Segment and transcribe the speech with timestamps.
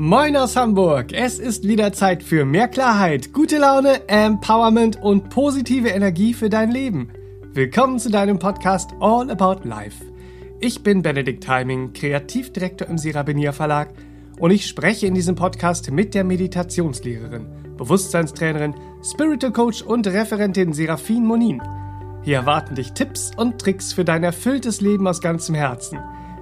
[0.00, 1.12] Moin aus Hamburg!
[1.12, 6.70] Es ist wieder Zeit für mehr Klarheit, gute Laune, Empowerment und positive Energie für dein
[6.70, 7.10] Leben.
[7.52, 10.04] Willkommen zu deinem Podcast All About Life.
[10.60, 13.88] Ich bin Benedikt Heiming, Kreativdirektor im Serabenia Verlag
[14.38, 21.26] und ich spreche in diesem Podcast mit der Meditationslehrerin, Bewusstseinstrainerin, Spiritual Coach und Referentin Serafin
[21.26, 21.60] Monin.
[22.22, 25.98] Hier erwarten dich Tipps und Tricks für dein erfülltes Leben aus ganzem Herzen–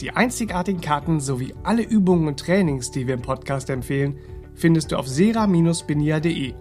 [0.00, 4.16] Die einzigartigen Karten sowie alle Übungen und Trainings, die wir im Podcast empfehlen,
[4.54, 6.54] findest du auf sera-benia.de.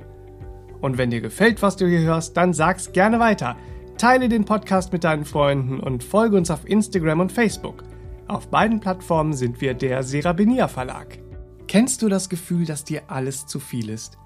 [0.82, 3.56] Und wenn dir gefällt, was du hier hörst, dann sag's gerne weiter.
[3.98, 7.84] Teile den Podcast mit deinen Freunden und folge uns auf Instagram und Facebook.
[8.28, 11.20] Auf beiden Plattformen sind wir der Serabenia Verlag.
[11.68, 14.18] Kennst du das Gefühl, dass dir alles zu viel ist?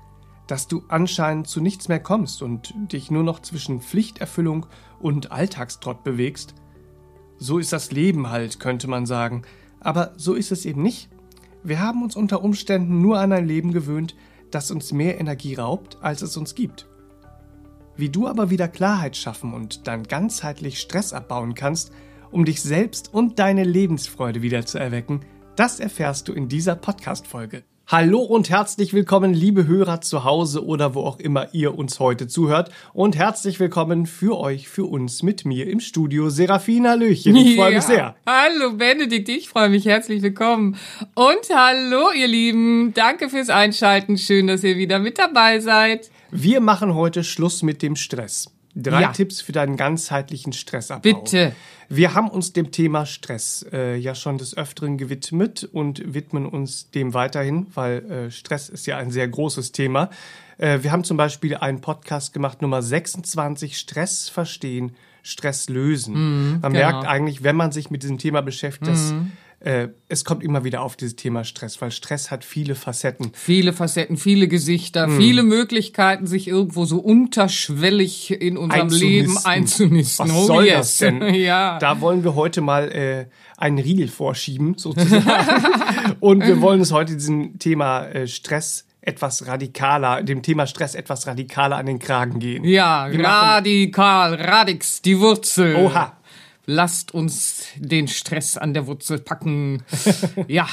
[0.48, 4.66] Dass du anscheinend zu nichts mehr kommst und dich nur noch zwischen Pflichterfüllung
[5.00, 6.56] und Alltagstrott bewegst?
[7.44, 9.42] So ist das Leben halt, könnte man sagen.
[9.82, 11.10] Aber so ist es eben nicht.
[11.62, 14.16] Wir haben uns unter Umständen nur an ein Leben gewöhnt,
[14.50, 16.88] das uns mehr Energie raubt, als es uns gibt.
[17.98, 21.92] Wie du aber wieder Klarheit schaffen und dann ganzheitlich Stress abbauen kannst,
[22.32, 25.20] um dich selbst und deine Lebensfreude wieder zu erwecken,
[25.58, 27.66] das erfährst du in dieser Podcast-Folge.
[27.86, 32.28] Hallo und herzlich willkommen, liebe Hörer zu Hause oder wo auch immer ihr uns heute
[32.28, 32.72] zuhört.
[32.94, 37.36] Und herzlich willkommen für euch, für uns, mit mir im Studio, Serafina Löchen.
[37.36, 37.78] Ich freue ja.
[37.78, 38.16] mich sehr.
[38.26, 39.86] Hallo Benedikt, ich freue mich.
[39.86, 40.78] Herzlich willkommen.
[41.14, 44.18] Und hallo ihr Lieben, danke fürs Einschalten.
[44.18, 46.10] Schön, dass ihr wieder mit dabei seid.
[46.32, 48.53] Wir machen heute Schluss mit dem Stress.
[48.76, 49.12] Drei ja.
[49.12, 51.02] Tipps für deinen ganzheitlichen Stressabbau.
[51.02, 51.56] Bitte.
[51.90, 56.90] Wir haben uns dem Thema Stress äh, ja schon des Öfteren gewidmet und widmen uns
[56.90, 60.10] dem weiterhin, weil äh, Stress ist ja ein sehr großes Thema.
[60.58, 66.14] Äh, wir haben zum Beispiel einen Podcast gemacht, Nummer 26, Stress verstehen, Stress lösen.
[66.16, 66.86] Mm, man genau.
[66.86, 69.14] merkt eigentlich, wenn man sich mit diesem Thema beschäftigt, dass
[69.64, 73.32] äh, es kommt immer wieder auf dieses Thema Stress, weil Stress hat viele Facetten.
[73.34, 75.18] Viele Facetten, viele Gesichter, hm.
[75.18, 80.28] viele Möglichkeiten, sich irgendwo so unterschwellig in unserem Leben einzunisten.
[80.28, 80.76] Was oh, soll yes.
[80.76, 81.34] das denn?
[81.36, 81.80] ja.
[81.80, 86.16] Da wollen wir heute mal äh, einen Riegel vorschieben, sozusagen.
[86.20, 91.26] Und wir wollen uns heute diesem Thema äh, Stress etwas radikaler, dem Thema Stress etwas
[91.26, 92.66] radikaler an den Kragen gehen.
[92.66, 95.76] Ja, wir radikal, radix, die Wurzel.
[95.78, 96.18] Oha
[96.66, 99.84] lasst uns den Stress an der Wurzel packen.
[100.48, 100.68] ja,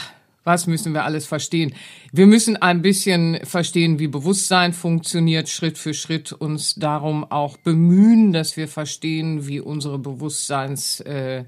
[0.44, 1.74] was müssen wir alles verstehen?
[2.12, 8.32] Wir müssen ein bisschen verstehen, wie Bewusstsein funktioniert, Schritt für Schritt uns darum auch bemühen,
[8.32, 11.44] dass wir verstehen, wie unsere Bewusstseins äh,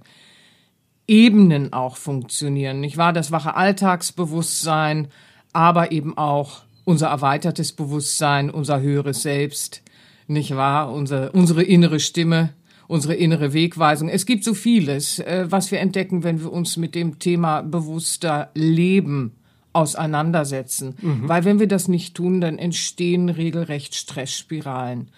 [1.08, 2.80] Ebenen auch funktionieren.
[2.80, 3.12] Nicht wahr?
[3.12, 5.08] Das wache Alltagsbewusstsein,
[5.52, 9.82] aber eben auch unser erweitertes Bewusstsein, unser höheres Selbst,
[10.26, 10.92] nicht wahr?
[10.92, 12.54] Unsere, unsere innere Stimme,
[12.92, 14.08] unsere innere Wegweisung.
[14.10, 18.50] Es gibt so vieles, äh, was wir entdecken, wenn wir uns mit dem Thema bewusster
[18.54, 19.32] Leben
[19.72, 20.94] auseinandersetzen.
[21.00, 21.28] Mhm.
[21.28, 25.08] Weil wenn wir das nicht tun, dann entstehen regelrecht Stressspiralen.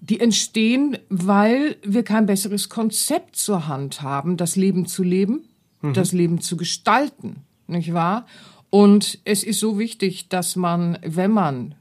[0.00, 5.48] Die entstehen, weil wir kein besseres Konzept zur Hand haben, das Leben zu leben,
[5.80, 5.94] mhm.
[5.94, 8.26] das Leben zu gestalten, nicht wahr?
[8.68, 11.74] Und es ist so wichtig, dass man, wenn man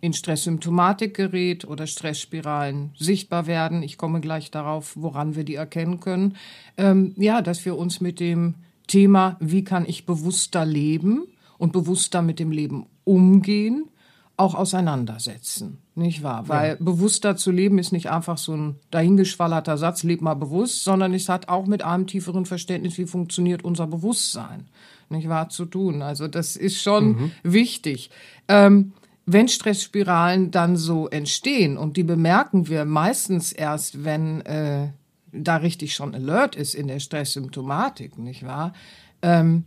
[0.00, 3.82] in Stresssymptomatik gerät oder Stressspiralen sichtbar werden.
[3.82, 6.36] Ich komme gleich darauf, woran wir die erkennen können.
[6.76, 8.54] Ähm, ja, dass wir uns mit dem
[8.86, 11.26] Thema, wie kann ich bewusster leben
[11.58, 13.88] und bewusster mit dem Leben umgehen,
[14.36, 16.46] auch auseinandersetzen, nicht wahr?
[16.46, 16.76] Weil ja.
[16.78, 21.28] bewusster zu leben ist nicht einfach so ein dahingeschwallerter Satz, leb mal bewusst, sondern es
[21.28, 24.68] hat auch mit einem tieferen Verständnis, wie funktioniert unser Bewusstsein,
[25.08, 26.02] nicht wahr, zu tun.
[26.02, 27.32] Also das ist schon mhm.
[27.42, 28.10] wichtig.
[28.46, 28.92] Ähm,
[29.30, 34.88] wenn Stressspiralen dann so entstehen, und die bemerken wir meistens erst, wenn äh,
[35.32, 38.72] da richtig schon Alert ist in der Stresssymptomatik, nicht wahr?
[39.20, 39.64] Ähm,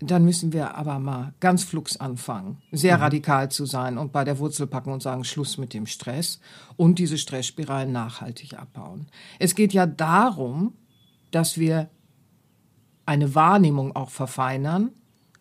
[0.00, 3.02] dann müssen wir aber mal ganz flugs anfangen, sehr mhm.
[3.04, 6.38] radikal zu sein und bei der Wurzel packen und sagen, Schluss mit dem Stress
[6.76, 9.08] und diese Stressspiralen nachhaltig abbauen.
[9.38, 10.74] Es geht ja darum,
[11.30, 11.88] dass wir
[13.06, 14.90] eine Wahrnehmung auch verfeinern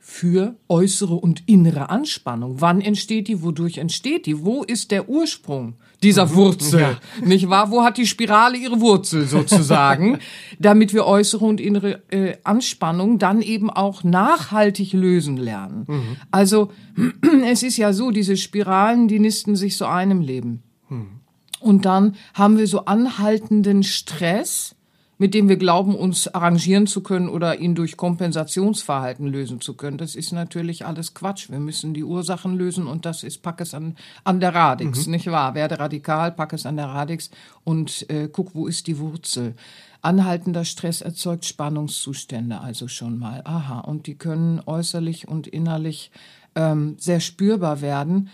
[0.09, 2.61] für äußere und innere Anspannung.
[2.61, 3.43] Wann entsteht die?
[3.43, 4.45] Wodurch entsteht die?
[4.45, 6.79] Wo ist der Ursprung dieser Wurzel?
[6.79, 6.97] Ja.
[7.21, 7.71] Nicht wahr?
[7.71, 10.19] Wo hat die Spirale ihre Wurzel sozusagen?
[10.59, 15.83] damit wir äußere und innere äh, Anspannung dann eben auch nachhaltig lösen lernen.
[15.87, 16.17] Mhm.
[16.31, 16.71] Also
[17.45, 20.63] es ist ja so, diese Spiralen, die nisten sich so einem Leben.
[20.87, 21.19] Mhm.
[21.59, 24.76] Und dann haben wir so anhaltenden Stress,
[25.19, 29.97] mit dem wir glauben, uns arrangieren zu können oder ihn durch Kompensationsverhalten lösen zu können.
[29.97, 31.49] Das ist natürlich alles Quatsch.
[31.49, 35.11] Wir müssen die Ursachen lösen und das ist pack es an, an der Radix, mhm.
[35.11, 35.55] nicht wahr?
[35.55, 37.31] Werde radikal, pack es an der Radix
[37.63, 39.55] und äh, guck, wo ist die Wurzel.
[40.01, 43.41] Anhaltender Stress erzeugt Spannungszustände also schon mal.
[43.43, 46.11] Aha, und die können äußerlich und innerlich
[46.55, 48.29] ähm, sehr spürbar werden,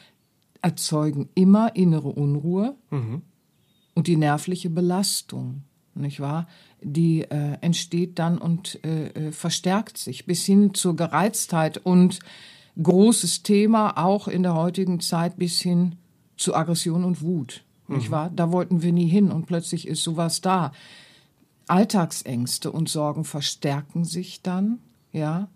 [0.62, 3.21] erzeugen immer innere Unruhe mhm.
[3.94, 5.63] und die nervliche Belastung,
[5.95, 6.47] nicht wahr?
[6.81, 12.19] Die äh, entsteht dann und äh, äh, verstärkt sich bis hin zur Gereiztheit und
[12.81, 15.95] großes Thema auch in der heutigen Zeit bis hin
[16.37, 17.97] zu Aggression und Wut, mhm.
[17.97, 18.31] nicht wahr?
[18.35, 20.71] Da wollten wir nie hin und plötzlich ist sowas da.
[21.67, 24.79] Alltagsängste und Sorgen verstärken sich dann,
[25.11, 25.49] ja.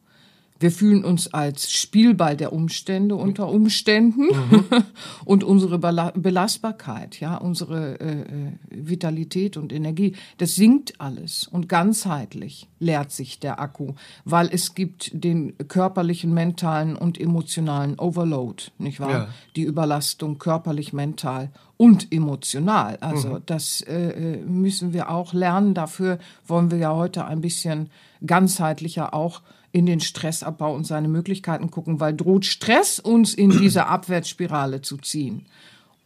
[0.60, 4.66] Wir fühlen uns als Spielball der Umstände unter Umständen mhm.
[5.26, 8.26] und unsere Belastbarkeit, ja, unsere äh, äh,
[8.70, 13.94] Vitalität und Energie, das sinkt alles und ganzheitlich leert sich der Akku,
[14.26, 19.12] weil es gibt den körperlichen, mentalen und emotionalen Overload, nicht wahr?
[19.12, 19.28] Ja.
[19.56, 22.98] Die Überlastung körperlich, mental und emotional.
[23.02, 23.42] Also mhm.
[23.46, 25.74] das äh, äh müssen wir auch lernen.
[25.74, 27.90] Dafür wollen wir ja heute ein bisschen
[28.26, 29.42] ganzheitlicher auch
[29.78, 34.98] in den Stressabbau und seine Möglichkeiten gucken, weil droht Stress uns in diese Abwärtsspirale zu
[34.98, 35.46] ziehen.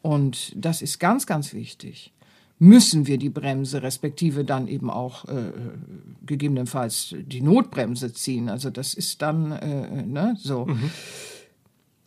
[0.02, 2.12] Und das ist ganz, ganz wichtig.
[2.60, 5.54] Müssen wir die Bremse, respektive dann eben auch äh,
[6.26, 8.50] gegebenenfalls die Notbremse ziehen.
[8.50, 10.66] Also das ist dann äh, ne, so.
[10.66, 10.92] Mhm.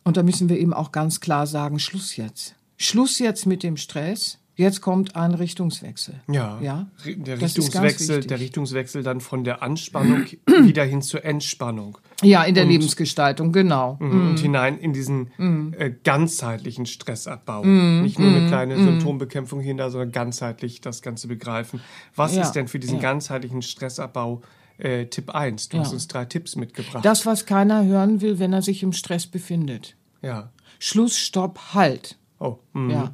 [0.03, 2.53] Und da müssen wir eben auch ganz klar sagen, Schluss jetzt.
[2.77, 4.37] Schluss jetzt mit dem Stress.
[4.57, 6.15] Jetzt kommt ein Richtungswechsel.
[6.31, 6.57] Ja.
[6.61, 6.87] ja?
[7.05, 11.97] Der Richtungswechsel, der Richtungswechsel dann von der Anspannung wieder hin zur Entspannung.
[12.21, 13.97] Ja, in der und, Lebensgestaltung, genau.
[13.99, 14.37] Mhm, und mm.
[14.37, 15.73] hinein in diesen mm.
[15.77, 17.63] äh, ganzheitlichen Stressabbau.
[17.63, 18.03] Mm.
[18.03, 21.81] Nicht nur eine kleine Symptombekämpfung hier da, sondern ganzheitlich das Ganze begreifen.
[22.15, 22.41] Was ja.
[22.41, 23.01] ist denn für diesen ja.
[23.01, 24.41] ganzheitlichen Stressabbau
[24.77, 25.67] äh, Tipp 1?
[25.67, 25.83] Du ja.
[25.83, 27.03] hast uns drei Tipps mitgebracht.
[27.03, 29.97] Das, was keiner hören will, wenn er sich im Stress befindet.
[30.21, 30.51] Ja.
[30.79, 32.17] Schluss, Stopp, Halt.
[32.39, 32.59] Oh.
[32.73, 33.13] Ja.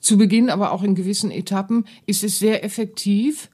[0.00, 3.50] Zu Beginn, aber auch in gewissen Etappen ist es sehr effektiv,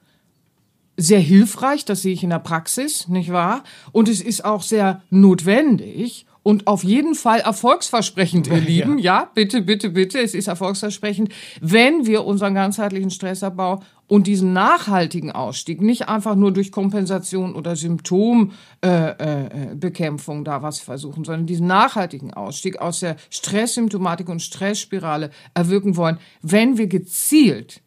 [0.96, 3.62] sehr hilfreich, das sehe ich in der Praxis, nicht wahr?
[3.92, 8.96] Und es ist auch sehr notwendig und auf jeden Fall erfolgsversprechend, ihr Lieben.
[8.96, 9.20] Ja.
[9.20, 11.30] ja, bitte, bitte, bitte, es ist erfolgsversprechend,
[11.60, 17.76] wenn wir unseren ganzheitlichen Stressabbau und diesen nachhaltigen Ausstieg nicht einfach nur durch Kompensation oder
[17.76, 25.28] Symptombekämpfung äh, äh, da was versuchen, sondern diesen nachhaltigen Ausstieg aus der Stresssymptomatik und Stressspirale
[25.52, 27.82] erwirken wollen, wenn wir gezielt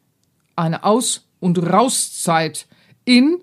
[0.54, 2.68] eine Aus- und Rauszeit
[3.04, 3.38] in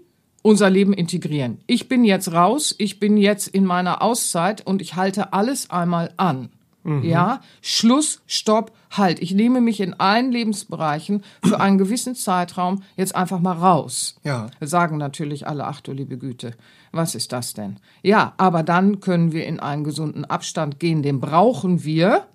[0.50, 1.60] unser Leben integrieren.
[1.68, 6.12] Ich bin jetzt raus, ich bin jetzt in meiner Auszeit und ich halte alles einmal
[6.18, 6.50] an.
[6.84, 7.04] Mhm.
[7.04, 9.22] Ja, Schluss, Stopp, Halt.
[9.22, 14.16] Ich nehme mich in allen Lebensbereichen für einen gewissen Zeitraum jetzt einfach mal raus.
[14.24, 14.48] Ja.
[14.62, 16.56] Sagen natürlich alle, ach du liebe Güte,
[16.92, 17.78] was ist das denn?
[18.01, 21.04] Ja, aber dann können wir in einen gesunden Abstand gehen.
[21.04, 22.25] Den brauchen wir.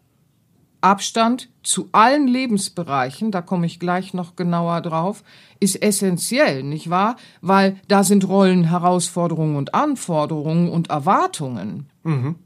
[0.85, 5.25] Abstand zu allen Lebensbereichen, da komme ich gleich noch genauer drauf,
[5.59, 7.17] ist essentiell, nicht wahr?
[7.41, 11.89] Weil da sind Rollen, Herausforderungen und Anforderungen und Erwartungen.
[12.03, 12.37] Mhm.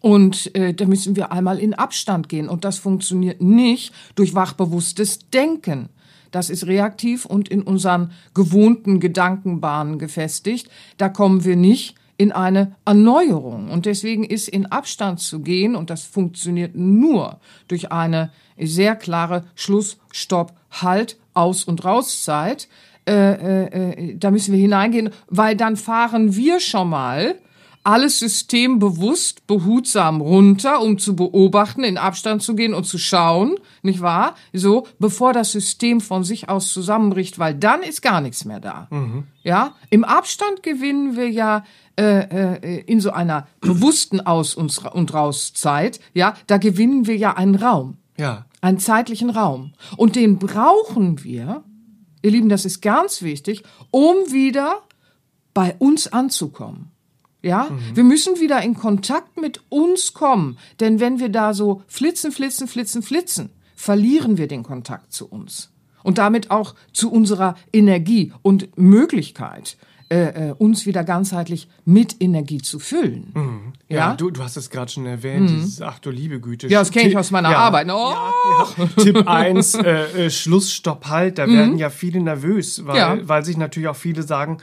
[0.00, 2.48] Und äh, da müssen wir einmal in Abstand gehen.
[2.48, 5.88] Und das funktioniert nicht durch wachbewusstes Denken.
[6.30, 10.70] Das ist reaktiv und in unseren gewohnten Gedankenbahnen gefestigt.
[10.96, 13.70] Da kommen wir nicht in eine Erneuerung.
[13.70, 19.44] Und deswegen ist in Abstand zu gehen, und das funktioniert nur durch eine sehr klare
[19.54, 22.68] Schluss, Stopp, Halt, Aus- und Rauszeit,
[23.08, 27.36] äh, äh, äh da müssen wir hineingehen, weil dann fahren wir schon mal
[27.82, 33.56] alles System bewusst, behutsam runter, um zu beobachten, in Abstand zu gehen und zu schauen,
[33.82, 34.34] nicht wahr?
[34.52, 38.88] So, bevor das System von sich aus zusammenbricht, weil dann ist gar nichts mehr da.
[38.90, 39.24] Mhm.
[39.42, 41.64] Ja, im Abstand gewinnen wir ja
[41.96, 47.54] äh, äh, in so einer bewussten Aus- und Rauszeit, ja, da gewinnen wir ja einen
[47.54, 47.96] Raum.
[48.18, 48.46] Ja.
[48.60, 49.72] Einen zeitlichen Raum.
[49.96, 51.64] Und den brauchen wir,
[52.22, 54.82] ihr Lieben, das ist ganz wichtig, um wieder
[55.54, 56.90] bei uns anzukommen.
[57.42, 57.96] Ja, mhm.
[57.96, 62.68] wir müssen wieder in Kontakt mit uns kommen, denn wenn wir da so flitzen, flitzen,
[62.68, 65.70] flitzen, flitzen, verlieren wir den Kontakt zu uns
[66.02, 69.76] und damit auch zu unserer Energie und Möglichkeit,
[70.12, 73.72] äh, äh, uns wieder ganzheitlich mit Energie zu füllen.
[73.88, 74.14] Ja, Ja?
[74.14, 76.66] du, du hast es gerade schon erwähnt, dieses Ach du liebe Güte.
[76.66, 77.88] Ja, das kenne ich aus meiner ja, Arbeit.
[77.92, 81.38] Oh, Ja, Tipp 1, äh, äh, Schluss, Stopp, Halt.
[81.38, 83.28] Da werden ja viele nervös, weil, Mhm.
[83.28, 84.58] Weil sich natürlich auch viele sagen,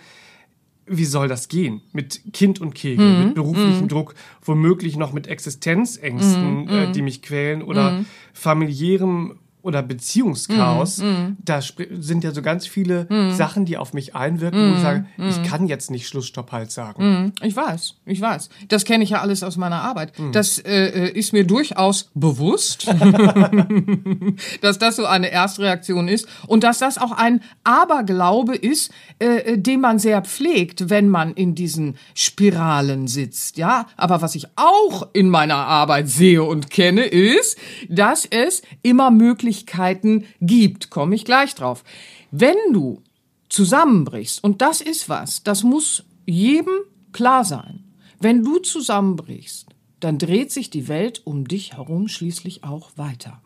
[0.87, 1.81] wie soll das gehen?
[1.93, 3.25] Mit Kind und Kegel, Mhm.
[3.25, 6.69] mit beruflichem Druck, womöglich noch mit Existenzängsten, Mhm.
[6.69, 8.03] äh, die mich quälen oder
[8.33, 10.97] familiärem oder Beziehungschaos.
[10.99, 11.37] Mhm.
[11.43, 15.05] Da sind ja so ganz viele Sachen, die auf mich einwirken, Mhm.
[15.17, 17.33] wo ich ich kann jetzt nicht Schluss, Stopp, Halt sagen.
[17.41, 18.49] Ich weiß, ich weiß.
[18.69, 20.13] Das kenne ich ja alles aus meiner Arbeit.
[20.31, 22.87] Das äh, äh, ist mir durchaus bewusst,
[24.61, 29.57] dass das so eine Erstreaktion ist und dass das auch ein Aberglaube ist, äh, äh,
[29.57, 33.57] den man sehr pflegt, wenn man in diesen Spiralen sitzt.
[33.57, 37.57] Ja, aber was ich auch in meiner Arbeit sehe und kenne, ist,
[37.89, 39.11] dass es immer
[39.57, 40.89] Möglichkeiten gibt.
[40.89, 41.83] Komme ich gleich drauf.
[42.31, 43.01] Wenn du
[43.49, 46.75] zusammenbrichst, und das ist was, das muss jedem
[47.13, 47.83] klar sein.
[48.19, 49.67] Wenn du zusammenbrichst,
[49.99, 53.41] dann dreht sich die Welt um dich herum schließlich auch weiter.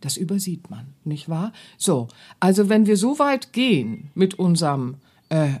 [0.00, 1.52] Das übersieht man, nicht wahr?
[1.78, 2.08] So,
[2.38, 4.96] also wenn wir so weit gehen mit unserem
[5.30, 5.58] äh, äh,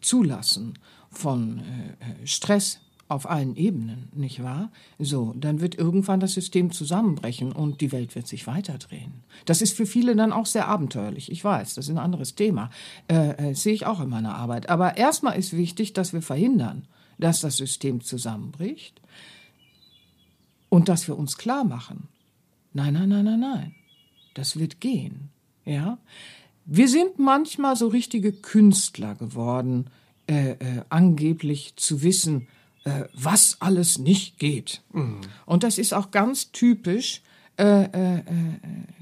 [0.00, 0.78] Zulassen
[1.10, 4.70] von äh, äh, Stress auf allen Ebenen, nicht wahr?
[4.98, 9.12] So, dann wird irgendwann das System zusammenbrechen und die Welt wird sich weiterdrehen.
[9.44, 11.30] Das ist für viele dann auch sehr abenteuerlich.
[11.30, 12.70] Ich weiß, das ist ein anderes Thema.
[13.08, 14.70] Äh, äh, sehe ich auch in meiner Arbeit.
[14.70, 16.86] Aber erstmal ist wichtig, dass wir verhindern,
[17.18, 19.00] dass das System zusammenbricht
[20.68, 22.08] und dass wir uns klar machen,
[22.72, 23.74] nein, nein, nein, nein, nein,
[24.34, 25.30] das wird gehen.
[25.64, 25.98] Ja?
[26.64, 29.90] Wir sind manchmal so richtige Künstler geworden,
[30.26, 32.48] äh, äh, angeblich zu wissen,
[32.84, 34.82] äh, was alles nicht geht.
[35.46, 37.22] Und das ist auch ganz typisch
[37.56, 38.22] äh, äh, äh,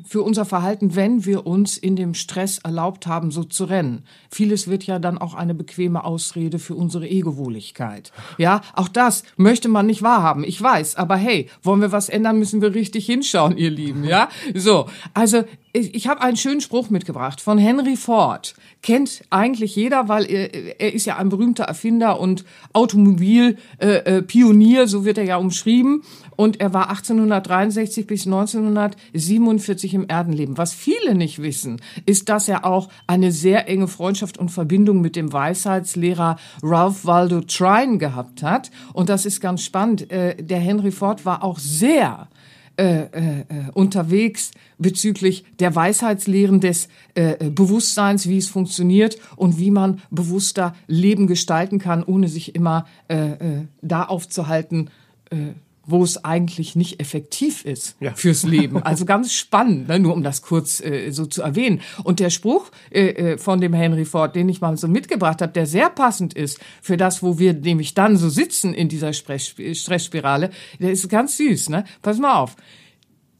[0.05, 4.05] für unser Verhalten, wenn wir uns in dem Stress erlaubt haben, so zu rennen.
[4.31, 8.12] Vieles wird ja dann auch eine bequeme Ausrede für unsere Egowohligkeit.
[8.37, 10.45] Ja, auch das möchte man nicht wahrhaben.
[10.45, 14.05] Ich weiß, aber hey, wollen wir was ändern, müssen wir richtig hinschauen, ihr Lieben.
[14.05, 14.87] Ja, so.
[15.15, 18.55] Also ich, ich habe einen schönen Spruch mitgebracht von Henry Ford.
[18.83, 24.87] Kennt eigentlich jeder, weil er, er ist ja ein berühmter Erfinder und Automobilpionier, äh, äh,
[24.87, 26.02] so wird er ja umschrieben.
[26.37, 30.59] Und er war 1863 bis 1947 im Erdenleben.
[30.59, 35.17] Was viele nicht wissen, ist, dass er auch eine sehr enge Freundschaft und Verbindung mit
[35.17, 38.71] dem Weisheitslehrer Ralph Waldo Trine gehabt hat.
[38.93, 40.11] Und das ist ganz spannend.
[40.11, 42.29] Äh, Der Henry Ford war auch sehr
[42.76, 49.71] äh, äh, äh, unterwegs bezüglich der Weisheitslehren des äh, Bewusstseins, wie es funktioniert und wie
[49.71, 54.88] man bewusster Leben gestalten kann, ohne sich immer äh, äh, da aufzuhalten,
[55.31, 55.52] äh,
[55.85, 58.12] wo es eigentlich nicht effektiv ist Ja.
[58.15, 58.83] fürs Leben.
[58.85, 59.99] Also ganz spannend, ne?
[59.99, 61.81] nur um das kurz äh, so zu erwähnen.
[62.05, 65.53] Und der Spruch äh, äh, von dem Henry Ford, den ich mal so mitgebracht habe,
[65.53, 69.55] der sehr passend ist für das, wo wir nämlich dann so sitzen in dieser Stress-
[69.73, 71.69] Stressspirale, der ist ganz süß.
[71.71, 71.85] Ne?
[72.03, 72.57] Pass mal auf.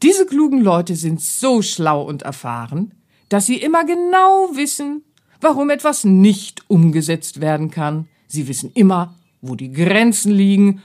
[0.01, 2.93] Diese klugen Leute sind so schlau und erfahren,
[3.29, 5.03] dass sie immer genau wissen,
[5.39, 8.07] warum etwas nicht umgesetzt werden kann.
[8.27, 10.81] Sie wissen immer, wo die Grenzen liegen.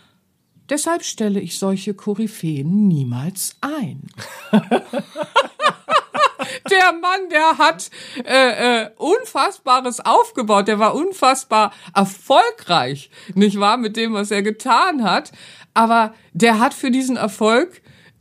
[0.69, 4.03] Deshalb stelle ich solche Koryphäen niemals ein.
[6.71, 7.91] der Mann, der hat
[8.25, 10.69] äh, äh, Unfassbares aufgebaut.
[10.69, 15.33] Der war unfassbar erfolgreich, nicht wahr, mit dem, was er getan hat.
[15.75, 17.81] Aber der hat für diesen Erfolg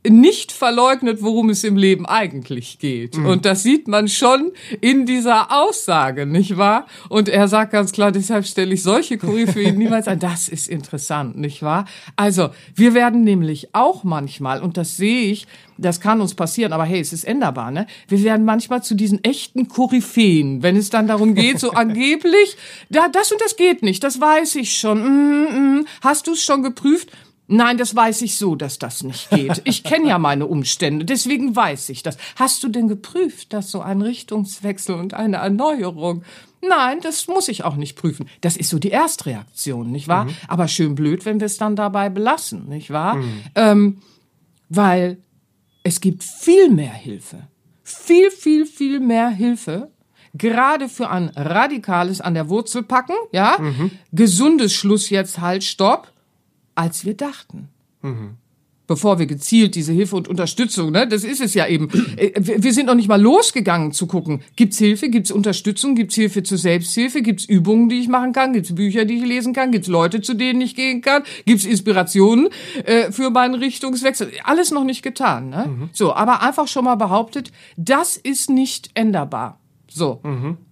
[0.09, 3.17] nicht verleugnet, worum es im Leben eigentlich geht.
[3.17, 6.85] Und das sieht man schon in dieser Aussage, nicht wahr?
[7.09, 10.19] Und er sagt ganz klar, deshalb stelle ich solche Koryphäen niemals ein.
[10.19, 11.85] Das ist interessant, nicht wahr?
[12.15, 15.47] Also, wir werden nämlich auch manchmal, und das sehe ich,
[15.77, 17.85] das kann uns passieren, aber hey, es ist änderbar, ne?
[18.07, 22.57] Wir werden manchmal zu diesen echten Koryphäen, wenn es dann darum geht, so angeblich,
[22.89, 25.03] da, das und das geht nicht, das weiß ich schon.
[25.03, 27.11] Mm, mm, hast du es schon geprüft?
[27.47, 29.61] Nein, das weiß ich so, dass das nicht geht.
[29.63, 32.17] Ich kenne ja meine Umstände, deswegen weiß ich das.
[32.35, 36.23] Hast du denn geprüft, dass so ein Richtungswechsel und eine Erneuerung?
[36.61, 38.27] Nein, das muss ich auch nicht prüfen.
[38.41, 40.25] Das ist so die Erstreaktion, nicht wahr?
[40.49, 43.15] Aber schön blöd, wenn wir es dann dabei belassen, nicht wahr?
[43.55, 44.01] Ähm,
[44.67, 45.17] weil
[45.83, 47.47] es gibt viel mehr Hilfe.
[47.83, 49.89] Viel, viel, viel mehr Hilfe.
[50.33, 53.57] Gerade für ein radikales an der Wurzel packen, ja?
[54.11, 56.11] Gesundes Schluss jetzt halt, stopp
[56.77, 57.69] als wir dachten.
[58.85, 61.89] Bevor wir gezielt diese Hilfe und Unterstützung, ne, das ist es ja eben.
[62.15, 62.31] Äh,
[62.63, 64.41] Wir sind noch nicht mal losgegangen zu gucken.
[64.55, 65.09] Gibt's Hilfe?
[65.09, 65.95] Gibt's Unterstützung?
[65.95, 67.21] Gibt's Hilfe zur Selbsthilfe?
[67.21, 68.53] Gibt's Übungen, die ich machen kann?
[68.53, 69.73] Gibt's Bücher, die ich lesen kann?
[69.73, 71.23] Gibt's Leute, zu denen ich gehen kann?
[71.45, 72.47] Gibt's Inspirationen
[72.85, 74.31] äh, für meinen Richtungswechsel?
[74.45, 75.49] Alles noch nicht getan.
[75.49, 75.89] Ne?
[75.91, 79.59] So, aber einfach schon mal behauptet, das ist nicht änderbar.
[79.89, 80.21] So.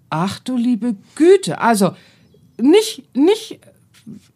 [0.09, 1.59] Ach du liebe Güte.
[1.59, 1.91] Also
[2.61, 3.59] nicht, nicht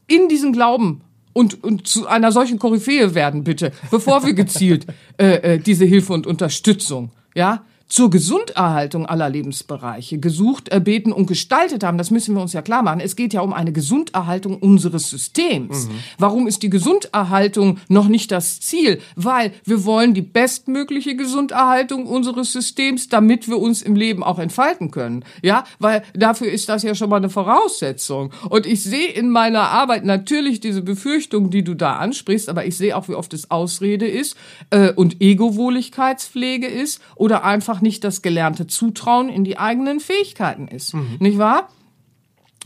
[0.07, 1.01] in diesen Glauben
[1.33, 4.85] und, und zu einer solchen Koryphäe werden, bitte, bevor wir gezielt
[5.17, 11.83] äh, äh, diese Hilfe und Unterstützung, ja, zur Gesunderhaltung aller Lebensbereiche gesucht, erbeten und gestaltet
[11.83, 12.99] haben, das müssen wir uns ja klar machen.
[12.99, 15.87] Es geht ja um eine Gesunderhaltung unseres Systems.
[15.87, 15.91] Mhm.
[16.19, 19.01] Warum ist die Gesunderhaltung noch nicht das Ziel?
[19.15, 24.91] Weil wir wollen die bestmögliche Gesunderhaltung unseres Systems, damit wir uns im Leben auch entfalten
[24.91, 25.25] können.
[25.41, 28.31] Ja, weil dafür ist das ja schon mal eine Voraussetzung.
[28.49, 32.77] Und ich sehe in meiner Arbeit natürlich diese Befürchtung, die du da ansprichst, aber ich
[32.77, 34.37] sehe auch, wie oft es Ausrede ist
[34.69, 40.67] äh, und Ego-Wohligkeitspflege ist oder einfach einfach nicht das gelernte Zutrauen in die eigenen Fähigkeiten
[40.67, 40.93] ist.
[40.93, 41.17] Mhm.
[41.19, 41.69] Nicht wahr?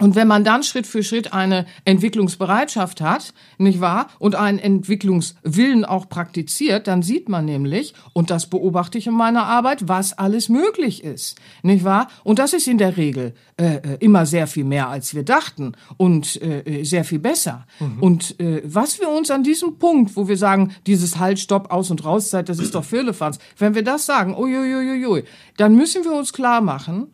[0.04, 5.86] Und wenn man dann Schritt für Schritt eine Entwicklungsbereitschaft hat, nicht wahr, und einen Entwicklungswillen
[5.86, 10.50] auch praktiziert, dann sieht man nämlich, und das beobachte ich in meiner Arbeit, was alles
[10.50, 12.10] möglich ist, nicht wahr?
[12.26, 15.72] Und das ist in der Regel äh, äh immer sehr viel mehr, als wir dachten
[15.96, 17.66] und äh, äh, sehr viel besser.
[17.80, 18.04] Mhm.
[18.04, 21.92] Und äh, was wir uns an diesem Punkt, wo wir sagen, dieses Halt, Stopp, Aus-
[21.92, 25.24] und Rauszeit, das ist doch Firlefanz, wenn wir das sagen, uiuiuiui,
[25.56, 27.08] dann müssen wir uns klar machen,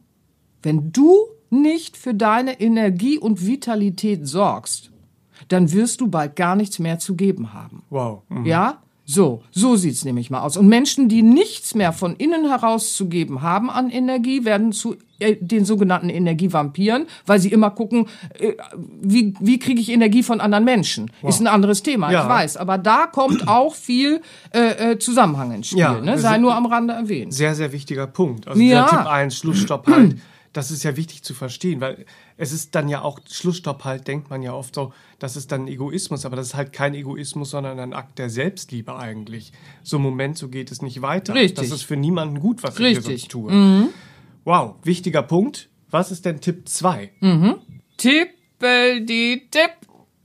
[0.64, 4.92] wenn du nicht für deine Energie und Vitalität sorgst,
[5.48, 7.84] dann wirst du bald gar nichts mehr zu geben haben.
[7.90, 8.24] Wow.
[8.30, 8.46] Mhm.
[8.46, 8.82] Ja?
[9.12, 10.56] So, so sieht's nämlich mal aus.
[10.56, 14.98] Und Menschen, die nichts mehr von innen heraus zu geben haben an Energie, werden zu
[15.18, 18.06] äh, den sogenannten Energievampiren, weil sie immer gucken,
[18.38, 18.54] äh,
[19.02, 21.10] wie, wie kriege ich Energie von anderen Menschen.
[21.22, 21.30] Wow.
[21.30, 22.22] Ist ein anderes Thema, ja.
[22.22, 22.58] ich weiß.
[22.58, 24.22] Aber da kommt auch viel
[24.54, 25.80] äh, äh, Zusammenhang ins Spiel.
[25.80, 26.20] Ja, ne?
[26.20, 27.34] Sei nur am Rande erwähnt.
[27.34, 28.48] Sehr, sehr wichtiger Punkt.
[28.48, 28.86] Also ja.
[28.86, 30.18] Tipp 1, Schlussstopp halt.
[30.54, 32.06] das ist ja wichtig zu verstehen, weil
[32.38, 35.68] es ist dann ja auch, Schlussstopp halt, denkt man ja oft so, das ist dann
[35.68, 39.52] Egoismus, aber das ist halt kein Egoismus, sondern ein Akt der Selbstliebe eigentlich.
[39.84, 41.36] So im Moment, so geht es nicht weiter.
[41.36, 41.56] Richtig.
[41.56, 42.98] Das ist für niemanden gut, was Richtig.
[42.98, 43.52] ich hier sonst tue.
[43.52, 43.90] Mhm.
[44.44, 45.70] Wow, wichtiger Punkt.
[45.92, 47.12] Was ist denn Tipp 2?
[47.20, 47.56] Mhm.
[47.98, 49.72] Tippel die Tipp.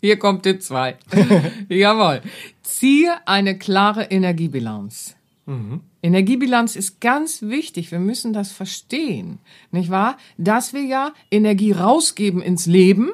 [0.01, 0.97] Hier kommt Tipp 2.
[1.69, 2.23] Jawohl.
[2.63, 5.17] Ziehe eine klare Energiebilanz.
[5.47, 5.81] Mhm.
[6.03, 7.91] Energiebilanz ist ganz wichtig.
[7.91, 9.39] Wir müssen das verstehen,
[9.71, 10.17] nicht wahr?
[10.39, 13.11] Dass wir ja Energie rausgeben ins Leben.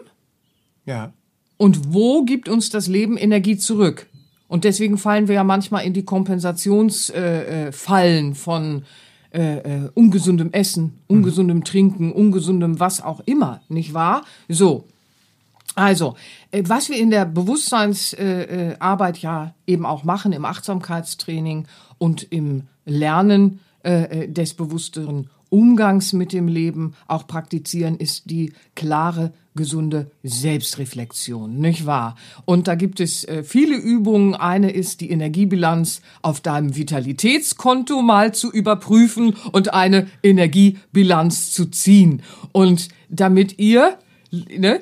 [0.87, 1.13] Ja.
[1.57, 4.07] Und wo gibt uns das Leben Energie zurück?
[4.49, 8.83] Und deswegen fallen wir ja manchmal in die Kompensationsfallen äh, äh, von
[9.33, 11.65] äh, äh, ungesundem Essen, ungesundem mhm.
[11.65, 14.25] Trinken, ungesundem was auch immer, nicht wahr?
[14.49, 14.89] So.
[15.77, 16.17] Also,
[16.51, 21.69] äh, was wir in der Bewusstseinsarbeit äh, ja eben auch machen, im Achtsamkeitstraining
[22.01, 29.33] und im Lernen äh, des bewussteren Umgangs mit dem Leben auch praktizieren, ist die klare,
[29.55, 32.17] gesunde Selbstreflexion, nicht wahr?
[32.45, 34.35] Und da gibt es äh, viele Übungen.
[34.35, 42.23] Eine ist die Energiebilanz auf deinem Vitalitätskonto mal zu überprüfen und eine Energiebilanz zu ziehen.
[42.53, 43.99] Und damit ihr
[44.31, 44.81] ne,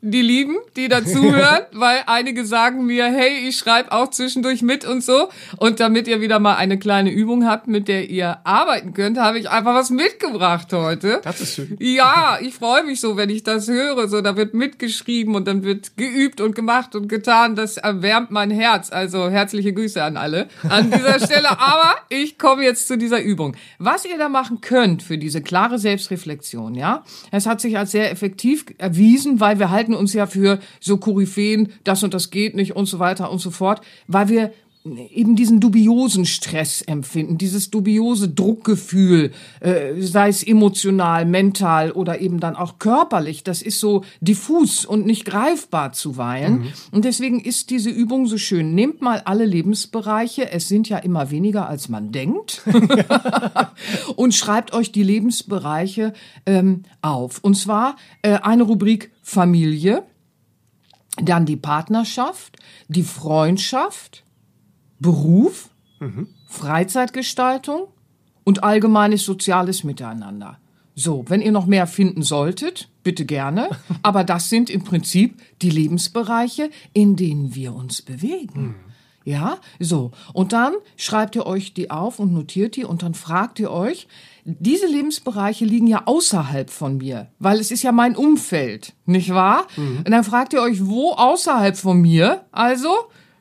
[0.00, 5.02] die Lieben, die dazuhören, weil einige sagen mir, hey, ich schreibe auch zwischendurch mit und
[5.02, 5.28] so.
[5.56, 9.38] Und damit ihr wieder mal eine kleine Übung habt, mit der ihr arbeiten könnt, habe
[9.38, 11.20] ich einfach was mitgebracht heute.
[11.22, 11.76] Das ist schön.
[11.80, 14.08] Ja, ich freue mich so, wenn ich das höre.
[14.08, 17.56] So, da wird mitgeschrieben und dann wird geübt und gemacht und getan.
[17.56, 18.90] Das erwärmt mein Herz.
[18.90, 21.50] Also herzliche Grüße an alle an dieser Stelle.
[21.50, 23.56] Aber ich komme jetzt zu dieser Übung.
[23.78, 28.10] Was ihr da machen könnt für diese klare Selbstreflexion, ja, es hat sich als sehr
[28.10, 32.74] effektiv erwiesen, weil wir halten uns ja für so Koryphäen, das und das geht nicht
[32.74, 34.52] und so weiter und so fort, weil wir
[34.96, 42.40] eben diesen dubiosen Stress empfinden, dieses dubiose Druckgefühl, äh, sei es emotional, mental oder eben
[42.40, 43.44] dann auch körperlich.
[43.44, 46.60] Das ist so diffus und nicht greifbar zuweilen.
[46.60, 46.72] Mhm.
[46.92, 48.74] Und deswegen ist diese Übung so schön.
[48.74, 52.62] Nehmt mal alle Lebensbereiche, es sind ja immer weniger, als man denkt,
[54.16, 56.12] und schreibt euch die Lebensbereiche
[56.46, 57.38] ähm, auf.
[57.42, 60.04] Und zwar äh, eine Rubrik Familie,
[61.22, 62.56] dann die Partnerschaft,
[62.88, 64.24] die Freundschaft,
[64.98, 66.28] Beruf, mhm.
[66.46, 67.88] Freizeitgestaltung
[68.44, 70.58] und allgemeines soziales Miteinander.
[70.94, 73.70] So, wenn ihr noch mehr finden solltet, bitte gerne.
[74.02, 78.60] Aber das sind im Prinzip die Lebensbereiche, in denen wir uns bewegen.
[78.60, 78.74] Mhm.
[79.28, 80.12] Ja, so.
[80.32, 84.08] Und dann schreibt ihr euch die auf und notiert die und dann fragt ihr euch,
[84.46, 89.66] diese Lebensbereiche liegen ja außerhalb von mir, weil es ist ja mein Umfeld, nicht wahr?
[89.76, 89.98] Mhm.
[89.98, 92.88] Und dann fragt ihr euch, wo außerhalb von mir, also,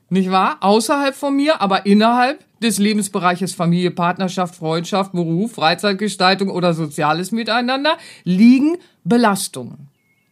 [0.10, 0.58] nicht wahr?
[0.62, 7.98] Außerhalb von mir, aber innerhalb des Lebensbereiches Familie, Partnerschaft, Freundschaft, Beruf, Freizeitgestaltung oder soziales Miteinander
[8.24, 9.89] liegen Belastungen.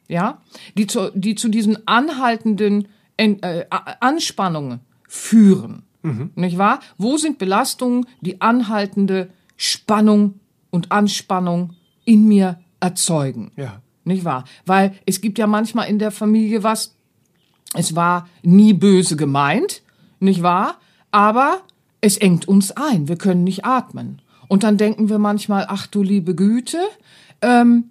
[0.07, 0.41] Ja,
[0.77, 3.65] die zu, die zu diesen anhaltenden äh,
[3.99, 5.83] Anspannungen führen.
[6.03, 6.31] Mhm.
[6.35, 6.79] Nicht wahr?
[6.97, 11.73] Wo sind Belastungen, die anhaltende Spannung und Anspannung
[12.05, 13.51] in mir erzeugen?
[13.55, 13.81] Ja.
[14.03, 14.43] nicht wahr?
[14.67, 16.95] Weil es gibt ja manchmal in der Familie was,
[17.75, 19.81] es war nie böse gemeint,
[20.19, 20.77] nicht wahr?
[21.11, 21.61] Aber
[22.01, 24.21] es engt uns ein, wir können nicht atmen.
[24.47, 26.79] Und dann denken wir manchmal, ach du liebe Güte,
[27.41, 27.85] ähm,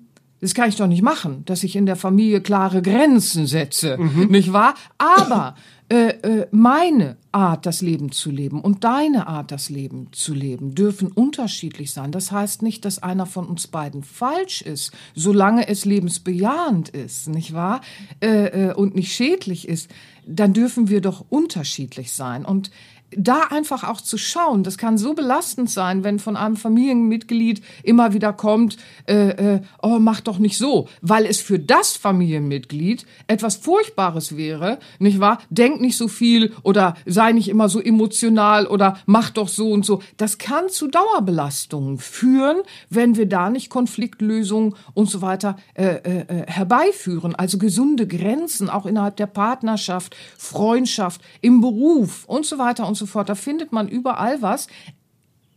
[0.44, 4.26] das kann ich doch nicht machen, dass ich in der Familie klare Grenzen setze, mhm.
[4.26, 4.74] nicht wahr?
[4.98, 5.54] Aber
[5.88, 10.74] äh, äh, meine Art, das Leben zu leben und deine Art, das Leben zu leben,
[10.74, 12.12] dürfen unterschiedlich sein.
[12.12, 17.54] Das heißt nicht, dass einer von uns beiden falsch ist, solange es lebensbejahend ist, nicht
[17.54, 17.80] wahr?
[18.20, 19.90] Äh, äh, und nicht schädlich ist,
[20.26, 22.44] dann dürfen wir doch unterschiedlich sein.
[22.44, 22.70] Und
[23.16, 28.12] da einfach auch zu schauen, das kann so belastend sein, wenn von einem Familienmitglied immer
[28.12, 33.56] wieder kommt, äh, äh, oh, mach doch nicht so, weil es für das Familienmitglied etwas
[33.56, 35.38] Furchtbares wäre, nicht wahr?
[35.50, 39.84] Denk nicht so viel oder sei nicht immer so emotional oder mach doch so und
[39.84, 40.02] so.
[40.16, 46.20] Das kann zu Dauerbelastungen führen, wenn wir da nicht Konfliktlösungen und so weiter äh, äh,
[46.20, 47.34] äh herbeiführen.
[47.34, 53.03] Also gesunde Grenzen auch innerhalb der Partnerschaft, Freundschaft, im Beruf und so weiter und so
[53.06, 53.28] fort.
[53.28, 54.66] Da findet man überall was.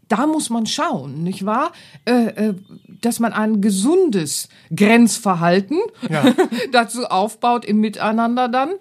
[0.08, 1.72] Da muss man schauen, nicht wahr?
[2.06, 2.56] Äh, äh,
[3.02, 5.80] dass man ein gesundes Grenzverhalten
[6.10, 6.34] ja.
[6.72, 8.72] dazu aufbaut im Miteinander dann.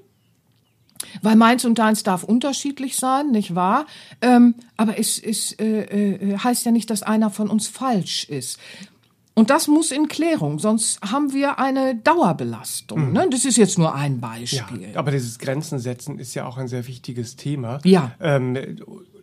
[1.23, 3.87] Weil meins und deins darf unterschiedlich sein, nicht wahr?
[4.23, 8.59] Ähm, aber es, es äh, äh, heißt ja nicht, dass einer von uns falsch ist.
[9.38, 13.09] Und das muss in Klärung, sonst haben wir eine Dauerbelastung.
[13.09, 13.12] Mhm.
[13.12, 13.29] Ne?
[13.31, 14.92] Das ist jetzt nur ein Beispiel.
[14.92, 17.79] Ja, aber dieses Grenzen setzen ist ja auch ein sehr wichtiges Thema.
[17.85, 18.12] Ja.
[18.18, 18.57] Ähm,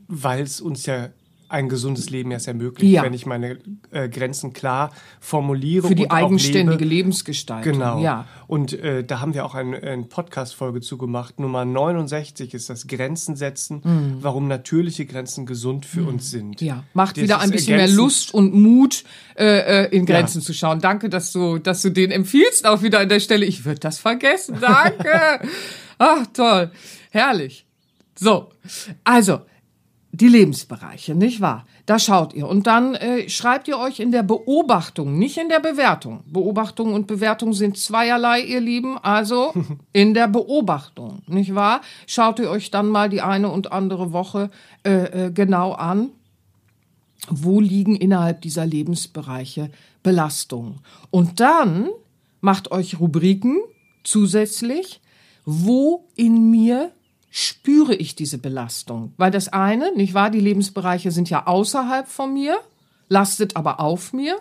[0.08, 1.10] weil es uns ja
[1.54, 3.04] ein gesundes Leben erst ermöglicht, ja.
[3.04, 3.60] wenn ich meine
[3.92, 5.88] äh, Grenzen klar formuliere.
[5.88, 7.74] Für die eigenständige Lebensgestaltung.
[7.74, 8.02] Genau.
[8.02, 8.28] Ja.
[8.48, 11.40] Und äh, da haben wir auch eine ein Podcast-Folge zu gemacht.
[11.40, 14.18] Nummer 69 ist das Grenzen setzen, mhm.
[14.22, 16.08] warum natürliche Grenzen gesund für mhm.
[16.08, 16.60] uns sind.
[16.60, 19.04] Ja, macht das wieder ein bisschen mehr Lust und Mut,
[19.38, 20.46] äh, äh, in Grenzen ja.
[20.46, 20.82] zu schauen.
[20.82, 23.46] Danke, dass du, dass du den empfiehlst, auch wieder an der Stelle.
[23.46, 24.58] Ich würde das vergessen.
[24.60, 25.48] Danke.
[26.00, 26.72] Ach, toll.
[27.12, 27.66] Herrlich.
[28.16, 28.50] So,
[29.04, 29.42] also
[30.16, 31.66] die Lebensbereiche, nicht wahr?
[31.88, 32.48] Da schaut ihr.
[32.48, 36.24] Und dann äh, schreibt ihr euch in der Beobachtung, nicht in der Bewertung.
[36.28, 39.00] Beobachtung und Bewertung sind zweierlei, ihr Lieben.
[39.00, 39.54] Also
[39.92, 41.82] in der Beobachtung, nicht wahr?
[42.06, 44.52] Schaut ihr euch dann mal die eine und andere Woche
[44.86, 46.12] äh, äh, genau an.
[47.30, 49.72] Wo liegen innerhalb dieser Lebensbereiche
[50.04, 50.82] Belastungen?
[51.10, 51.90] Und dann
[52.40, 53.58] macht euch Rubriken
[54.04, 55.02] zusätzlich,
[55.44, 56.92] wo in mir
[57.36, 59.14] spüre ich diese Belastung.
[59.18, 62.60] Weil das eine, nicht wahr, die Lebensbereiche sind ja außerhalb von mir,
[63.10, 64.36] lastet aber auf mir.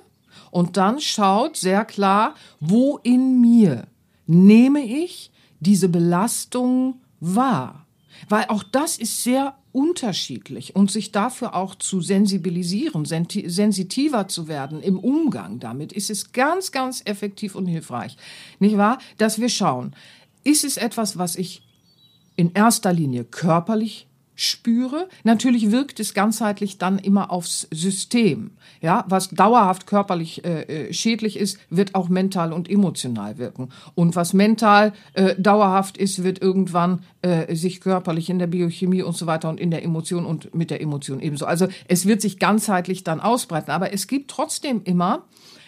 [0.51, 3.87] Und dann schaut sehr klar, wo in mir
[4.27, 7.87] nehme ich diese Belastung wahr.
[8.29, 14.83] Weil auch das ist sehr unterschiedlich und sich dafür auch zu sensibilisieren, sensitiver zu werden
[14.83, 18.19] im Umgang damit, ist es ganz, ganz effektiv und hilfreich.
[18.59, 18.99] Nicht wahr?
[19.17, 19.97] Dass wir schauen,
[20.45, 21.63] ist es etwas, was ich
[22.37, 25.09] in erster Linie körperlich spüre.
[25.25, 28.53] Natürlich wirkt es ganzheitlich dann immer aufs System.
[28.81, 33.69] Ja, was dauerhaft körperlich äh, äh, schädlich ist, wird auch mental und emotional wirken.
[33.95, 39.17] Und was mental äh, dauerhaft ist, wird irgendwann äh, sich körperlich in der Biochemie und
[39.17, 41.47] so weiter und in der Emotion und mit der Emotion ebenso.
[41.47, 43.71] Also es wird sich ganzheitlich dann ausbreiten.
[43.71, 45.27] Aber es gibt trotzdem immer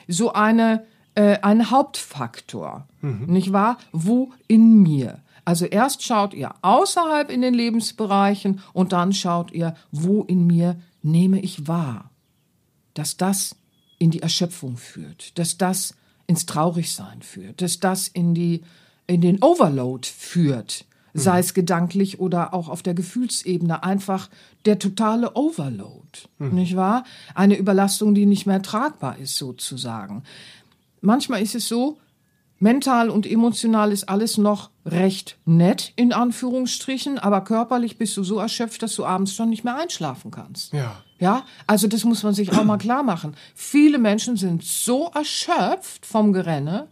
[0.08, 3.26] so eine äh, einen Hauptfaktor, mhm.
[3.26, 3.78] nicht wahr?
[3.92, 5.20] Wo in mir?
[5.44, 10.80] Also erst schaut ihr außerhalb in den Lebensbereichen und dann schaut ihr, wo in mir
[11.02, 12.10] nehme ich wahr,
[12.94, 13.56] dass das
[13.98, 15.94] in die Erschöpfung führt, dass das
[16.26, 18.62] ins Traurigsein führt, dass das in die
[19.06, 24.30] in den Overload führt, sei es gedanklich oder auch auf der Gefühlsebene einfach
[24.64, 26.54] der totale Overload, mhm.
[26.54, 27.04] nicht wahr?
[27.34, 30.24] Eine Überlastung, die nicht mehr tragbar ist sozusagen.
[31.02, 31.98] Manchmal ist es so,
[32.58, 38.38] Mental und emotional ist alles noch recht nett, in Anführungsstrichen, aber körperlich bist du so
[38.38, 40.72] erschöpft, dass du abends schon nicht mehr einschlafen kannst.
[40.72, 41.02] Ja.
[41.20, 43.36] Ja, also das muss man sich auch mal klar machen.
[43.54, 46.88] Viele Menschen sind so erschöpft vom Gerenne,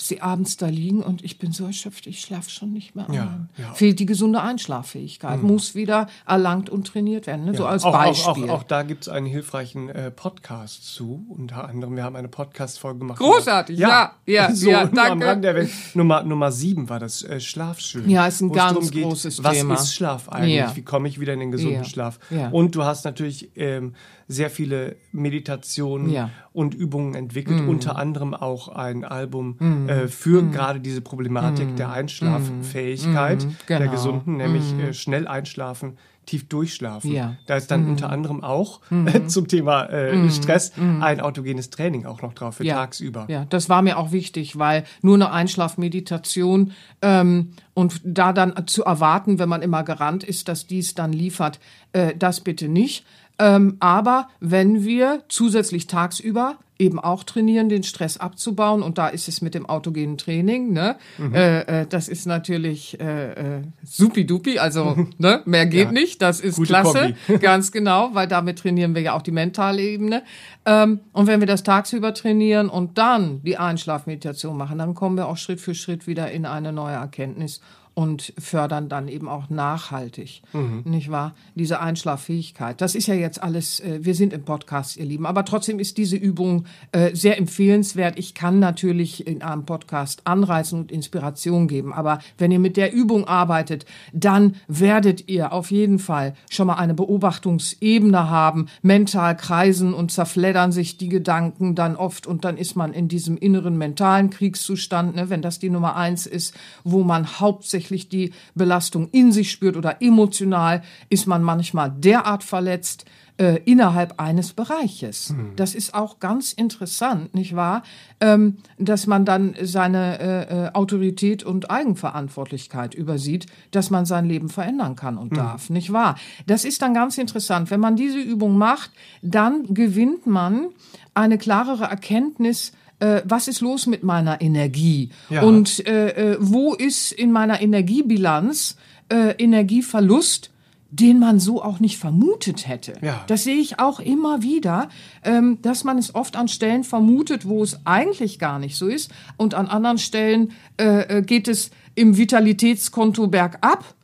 [0.00, 3.06] dass sie abends da liegen und ich bin so erschöpft, ich schlafe schon nicht mehr
[3.12, 3.74] ja, ja.
[3.74, 5.48] Fehlt die gesunde Einschlaffähigkeit, mhm.
[5.48, 7.44] muss wieder erlangt und trainiert werden.
[7.44, 7.52] Ne?
[7.52, 7.58] Ja.
[7.58, 8.44] So als auch, Beispiel.
[8.44, 11.26] Auch, auch, auch da gibt es einen hilfreichen äh, Podcast zu.
[11.28, 13.18] Unter anderem, wir haben eine Podcast-Folge gemacht.
[13.18, 15.28] Großartig, ja, ja, so, ja, danke.
[15.28, 18.08] Am der Nummer, Nummer sieben war das äh, Schlafschön.
[18.08, 19.74] Ja, ist ein ganz großes Thema.
[19.74, 20.76] Was ist Schlaf eigentlich?
[20.76, 22.18] Wie komme ich wieder in den gesunden Schlaf?
[22.52, 23.94] Und du hast natürlich ähm,
[24.30, 27.68] sehr viele Meditationen und Übungen entwickelt, mhm.
[27.68, 33.90] unter anderem auch ein Album, mhm äh, für gerade diese Problematik der Einschlaffähigkeit der Genau.
[33.90, 37.12] Gesunden, nämlich äh, schnell einschlafen, tief durchschlafen.
[37.12, 37.36] Ja.
[37.46, 42.22] Da ist dann unter anderem auch äh, zum Thema äh, Stress ein autogenes Training auch
[42.22, 43.26] noch drauf für tagsüber.
[43.28, 48.84] Ja, das war mir auch wichtig, weil nur eine Einschlafmeditation ähm, und da dann zu
[48.84, 51.58] erwarten, wenn man immer gerannt ist, dass dies dann liefert,
[51.92, 53.04] äh, das bitte nicht.
[53.40, 59.28] Ähm, aber wenn wir zusätzlich tagsüber eben auch trainieren, den Stress abzubauen, und da ist
[59.28, 60.96] es mit dem autogenen Training, ne?
[61.32, 65.42] Äh, äh, das ist natürlich äh, äh, supidupi, also ne?
[65.44, 65.92] mehr geht Ja.
[65.92, 67.14] nicht, das ist Gute klasse.
[67.40, 70.22] Ganz genau, weil damit trainieren wir ja auch die mentale Ebene.
[70.64, 75.28] Ähm, und wenn wir das tagsüber trainieren und dann die Einschlafmeditation machen, dann kommen wir
[75.28, 77.60] auch Schritt für Schritt wieder in eine neue Erkenntnis
[77.94, 80.42] und fördern dann eben auch nachhaltig,
[80.84, 81.34] nicht wahr?
[81.54, 82.80] Diese Einschlaffähigkeit.
[82.80, 85.98] Das ist ja jetzt alles, äh, wir sind im Podcast, ihr Lieben, aber trotzdem ist
[85.98, 88.18] diese Übung äh, sehr empfehlenswert.
[88.18, 92.92] Ich kann natürlich in einem Podcast Anreizen und Inspiration geben, aber wenn ihr mit der
[92.92, 98.68] Übung arbeitet, dann werdet ihr auf jeden Fall schon mal eine Beobachtungsebene haben.
[98.82, 103.36] Mental kreisen und zerfleddern sich die Gedanken dann oft und dann ist man in diesem
[103.36, 109.08] inneren mentalen Kriegszustand, ne, wenn das die Nummer eins ist, wo man hauptsächlich die Belastung
[109.12, 113.06] in sich spürt oder emotional, ist man manchmal derart verletzt,
[113.40, 115.34] äh, innerhalb eines Bereiches.
[115.56, 117.82] Das ist auch ganz interessant, nicht wahr?
[118.20, 124.50] Ähm, dass man dann seine äh, äh, Autorität und Eigenverantwortlichkeit übersieht, dass man sein Leben
[124.50, 126.16] verändern kann und darf, nicht wahr?
[126.46, 127.70] Das ist dann ganz interessant.
[127.70, 128.90] Wenn man diese Übung macht,
[129.22, 130.66] dann gewinnt man
[131.14, 135.42] eine klarere Erkenntnis, äh, was ist los mit meiner Energie Ja.
[135.42, 138.76] und äh, äh, wo ist in meiner Energiebilanz
[139.08, 140.50] äh, Energieverlust,
[140.92, 142.94] den man so auch nicht vermutet hätte.
[143.00, 143.22] Ja.
[143.28, 144.88] Das sehe ich auch immer wieder,
[145.24, 149.10] ähm, dass man es oft an Stellen vermutet, wo es eigentlich gar nicht so ist.
[149.36, 153.94] Und an anderen Stellen äh, äh, geht es im Vitalitätskonto bergab.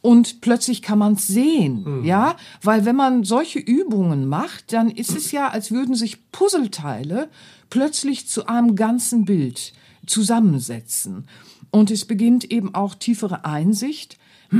[0.00, 5.14] Und plötzlich kann man es sehen, ja, weil wenn man solche Übungen macht, dann ist
[5.16, 7.28] es ja, als würden sich Puzzleteile
[7.72, 9.72] plötzlich zu einem ganzen Bild
[10.04, 11.26] zusammensetzen.
[11.70, 14.18] Und es beginnt eben auch tiefere Einsicht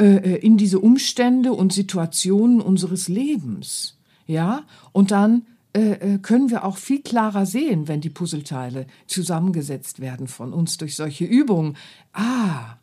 [0.00, 3.98] äh, in diese Umstände und Situationen unseres Lebens.
[4.26, 10.00] Ja, und dann äh, äh, können wir auch viel klarer sehen, wenn die Puzzleteile zusammengesetzt
[10.00, 11.76] werden von uns durch solche Übungen.
[12.14, 12.78] Ah,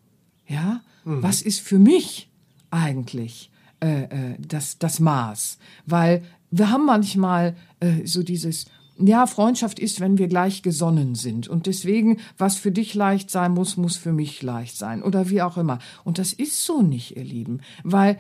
[0.48, 2.30] ja, was ist für mich
[2.70, 5.58] eigentlich äh, äh, das, das Maß?
[5.86, 8.68] Weil wir haben manchmal äh, so dieses,
[9.08, 11.48] ja, Freundschaft ist, wenn wir gleich gesonnen sind.
[11.48, 15.04] Und deswegen, was für dich leicht sein muss, muss für mich leicht sein.
[15.04, 15.80] Oder wie auch immer.
[16.04, 17.62] Und das ist so nicht, ihr Lieben.
[17.84, 18.18] Weil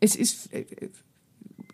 [0.00, 0.64] es ist äh,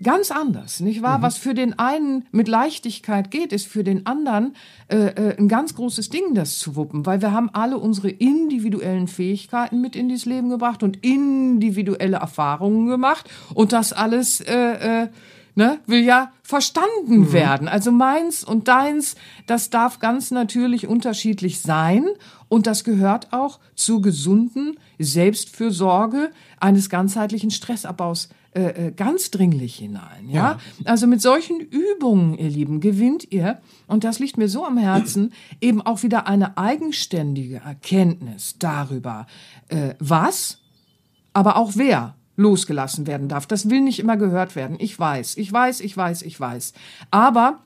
[0.02, 1.22] ganz anders, nicht wahr?
[1.22, 4.54] Was für den einen mit Leichtigkeit geht, ist für den anderen
[4.88, 9.08] äh, äh, ein ganz großes Ding, das zu wuppen, weil wir haben alle unsere individuellen
[9.08, 15.08] Fähigkeiten mit in dieses Leben gebracht und individuelle Erfahrungen gemacht und das alles äh, äh,
[15.56, 17.66] ne, will ja verstanden werden.
[17.66, 19.16] Also meins und deins,
[19.46, 22.06] das darf ganz natürlich unterschiedlich sein
[22.48, 30.28] und das gehört auch zur gesunden Selbstfürsorge eines ganzheitlichen Stressabbaus äh, äh, ganz dringlich hinein.
[30.28, 30.58] Ja?
[30.84, 35.32] Also mit solchen Übungen, ihr Lieben, gewinnt ihr, und das liegt mir so am Herzen,
[35.60, 39.26] eben auch wieder eine eigenständige Erkenntnis darüber,
[39.68, 40.60] äh, was,
[41.32, 43.46] aber auch wer losgelassen werden darf.
[43.46, 44.76] Das will nicht immer gehört werden.
[44.78, 46.72] Ich weiß, ich weiß, ich weiß, ich weiß.
[47.10, 47.60] Aber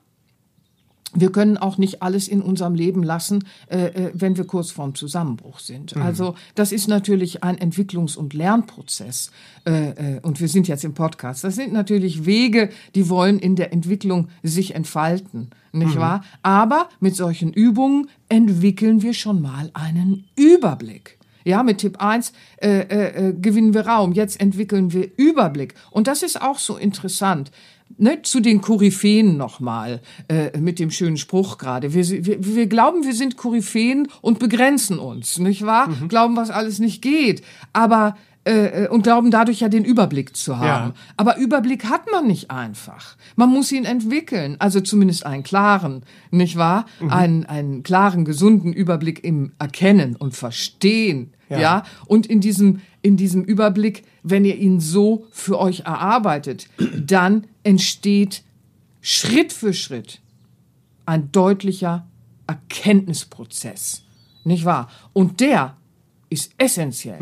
[1.13, 4.95] wir können auch nicht alles in unserem Leben lassen, äh, äh, wenn wir kurz vorm
[4.95, 5.95] Zusammenbruch sind.
[5.97, 9.31] Also das ist natürlich ein Entwicklungs- und Lernprozess.
[9.65, 11.43] Äh, äh, und wir sind jetzt im Podcast.
[11.43, 16.23] Das sind natürlich Wege, die wollen in der Entwicklung sich entfalten, nicht wahr?
[16.43, 21.17] Aber mit solchen Übungen entwickeln wir schon mal einen Überblick.
[21.43, 25.73] Ja, mit Tipp 1 äh, äh, äh, gewinnen wir Raum, jetzt entwickeln wir Überblick.
[25.89, 27.51] Und das ist auch so interessant.
[27.97, 31.93] Ne, zu den Koryphäen nochmal, äh, mit dem schönen Spruch gerade.
[31.93, 35.89] Wir, wir, wir glauben, wir sind Koryphäen und begrenzen uns, nicht wahr?
[36.07, 37.43] Glauben, was alles nicht geht.
[37.73, 40.89] Aber äh, äh, und glauben dadurch ja den Überblick zu haben.
[40.89, 40.93] Ja.
[41.15, 43.15] Aber Überblick hat man nicht einfach.
[43.35, 46.01] Man muss ihn entwickeln, also zumindest einen klaren,
[46.31, 46.87] nicht wahr?
[47.07, 51.33] Einen, einen klaren, gesunden Überblick im Erkennen und Verstehen.
[51.49, 51.59] Ja.
[51.59, 51.83] Ja.
[52.07, 58.43] Und in diesem, in diesem Überblick, wenn ihr ihn so für euch erarbeitet, dann entsteht
[59.01, 60.19] Schritt für Schritt
[61.05, 62.07] ein deutlicher
[62.47, 64.01] Erkenntnisprozess.
[64.43, 64.89] Nicht wahr?
[65.13, 65.77] Und der
[66.29, 67.19] ist essentiell.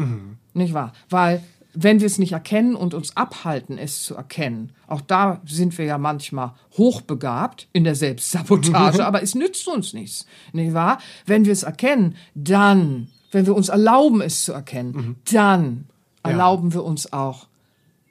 [0.53, 0.93] Nicht wahr?
[1.09, 5.77] Weil wenn wir es nicht erkennen und uns abhalten, es zu erkennen, auch da sind
[5.77, 10.99] wir ja manchmal hochbegabt in der Selbstsabotage, aber es nützt uns nichts, nicht wahr?
[11.25, 15.85] Wenn wir es erkennen, dann, wenn wir uns erlauben, es zu erkennen, dann
[16.23, 17.47] erlauben wir uns auch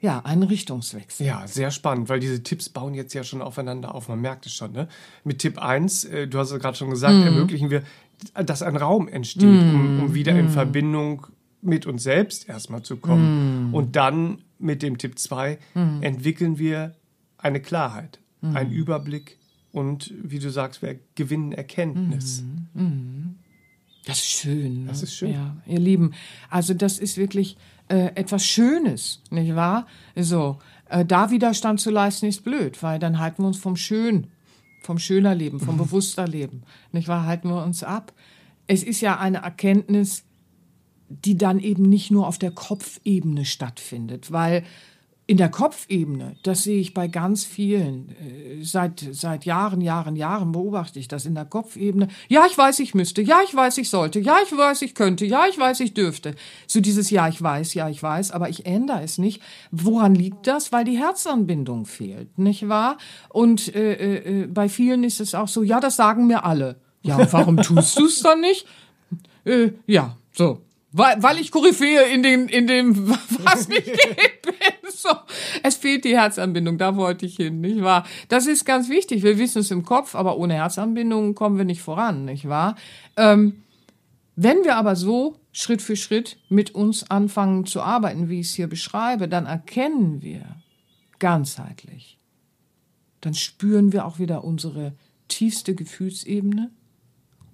[0.01, 1.25] ja, einen Richtungswechsel.
[1.25, 4.07] Ja, sehr spannend, weil diese Tipps bauen jetzt ja schon aufeinander auf.
[4.07, 4.71] Man merkt es schon.
[4.71, 4.87] Ne?
[5.25, 7.83] Mit Tipp 1, äh, du hast es gerade schon gesagt, ermöglichen wir,
[8.33, 11.27] dass ein Raum entsteht, um, um wieder in Verbindung
[11.61, 13.73] mit uns selbst erstmal zu kommen.
[13.73, 15.57] Und dann mit dem Tipp 2
[16.01, 16.95] entwickeln wir
[17.37, 19.37] eine Klarheit, einen Überblick
[19.71, 22.43] und, wie du sagst, wir gewinnen Erkenntnis.
[24.05, 24.83] Das ist schön.
[24.83, 24.87] Ne?
[24.87, 25.33] Das ist schön.
[25.33, 26.13] Ja, ihr Lieben.
[26.49, 27.57] Also das ist wirklich
[27.89, 29.85] äh, etwas Schönes, nicht wahr?
[30.15, 34.27] So, äh, da Widerstand zu leisten ist blöd, weil dann halten wir uns vom Schön,
[34.81, 37.25] vom schöner Leben, vom bewusster Leben, nicht wahr?
[37.25, 38.13] Halten wir uns ab.
[38.67, 40.23] Es ist ja eine Erkenntnis,
[41.09, 44.63] die dann eben nicht nur auf der Kopfebene stattfindet, weil
[45.29, 50.51] in der Kopfebene, das sehe ich bei ganz vielen, äh, seit, seit Jahren, Jahren, Jahren
[50.51, 52.07] beobachte ich das in der Kopfebene.
[52.29, 55.27] Ja, ich weiß, ich müsste, ja, ich weiß, ich sollte, ja, ich weiß, ich könnte,
[55.27, 56.33] ja, ich weiß, ich dürfte.
[56.65, 59.39] So dieses Ja, ich weiß, ja, ich weiß, aber ich ändere es nicht.
[59.69, 60.71] Woran liegt das?
[60.71, 62.97] Weil die Herzanbindung fehlt, nicht wahr?
[63.29, 66.81] Und äh, äh, bei vielen ist es auch so, ja, das sagen mir alle.
[67.03, 68.65] Ja, warum tust du es dann nicht?
[69.45, 70.61] Äh, ja, so.
[70.91, 73.09] Weil, weil ich Koryphäe in dem, in dem,
[73.43, 74.91] was nicht geht, bin.
[74.91, 75.09] So.
[75.63, 78.05] Es fehlt die Herzanbindung, da wollte ich hin, nicht wahr?
[78.27, 79.23] Das ist ganz wichtig.
[79.23, 82.75] Wir wissen es im Kopf, aber ohne Herzanbindung kommen wir nicht voran, nicht wahr?
[83.17, 83.63] Ähm,
[84.35, 88.53] wenn wir aber so Schritt für Schritt mit uns anfangen zu arbeiten, wie ich es
[88.53, 90.43] hier beschreibe, dann erkennen wir
[91.19, 92.17] ganzheitlich.
[93.21, 94.93] Dann spüren wir auch wieder unsere
[95.27, 96.71] tiefste Gefühlsebene.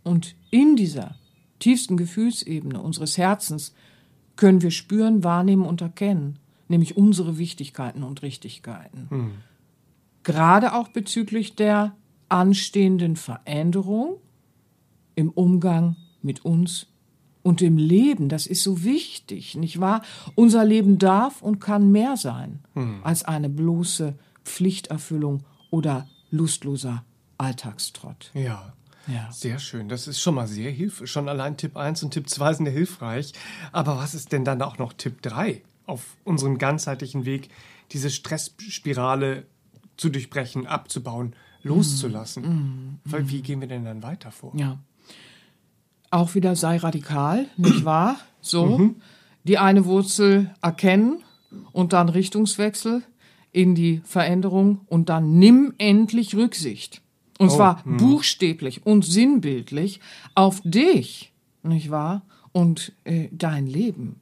[0.03, 1.15] Und in dieser
[1.59, 3.73] tiefsten Gefühlsebene unseres Herzens
[4.35, 9.33] können wir spüren, wahrnehmen und erkennen, nämlich unsere Wichtigkeiten und Richtigkeiten.
[10.23, 11.95] Gerade auch bezüglich der
[12.27, 14.17] anstehenden Veränderung
[15.15, 16.87] im Umgang mit uns
[17.43, 18.27] und im Leben.
[18.27, 20.01] Das ist so wichtig, nicht wahr?
[20.33, 22.59] Unser Leben darf und kann mehr sein
[23.03, 27.05] als eine bloße Pflichterfüllung oder lustloser
[27.37, 28.31] Alltagstrott.
[28.33, 28.73] Ja.
[29.07, 29.29] Ja.
[29.31, 29.89] Sehr schön.
[29.89, 31.09] Das ist schon mal sehr hilfreich.
[31.09, 33.33] Schon allein Tipp 1 und Tipp 2 sind ja hilfreich.
[33.71, 37.49] Aber was ist denn dann auch noch Tipp 3 auf unserem ganzheitlichen Weg,
[37.91, 39.45] diese Stressspirale
[39.97, 42.99] zu durchbrechen, abzubauen, loszulassen?
[43.05, 44.53] Weil Wie gehen wir denn dann weiter vor?
[44.55, 44.79] Ja.
[46.11, 48.17] Auch wieder sei radikal, nicht wahr?
[48.41, 48.95] So.
[49.43, 51.23] Die eine Wurzel erkennen
[51.71, 53.03] und dann Richtungswechsel
[53.51, 57.01] in die Veränderung und dann nimm endlich Rücksicht.
[57.37, 59.99] Und zwar buchstäblich und sinnbildlich
[60.35, 62.23] auf dich, nicht wahr?
[62.51, 64.21] Und äh, dein Leben.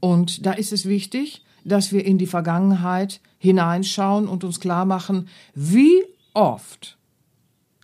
[0.00, 5.28] Und da ist es wichtig, dass wir in die Vergangenheit hineinschauen und uns klar machen,
[5.54, 6.02] wie
[6.34, 6.98] oft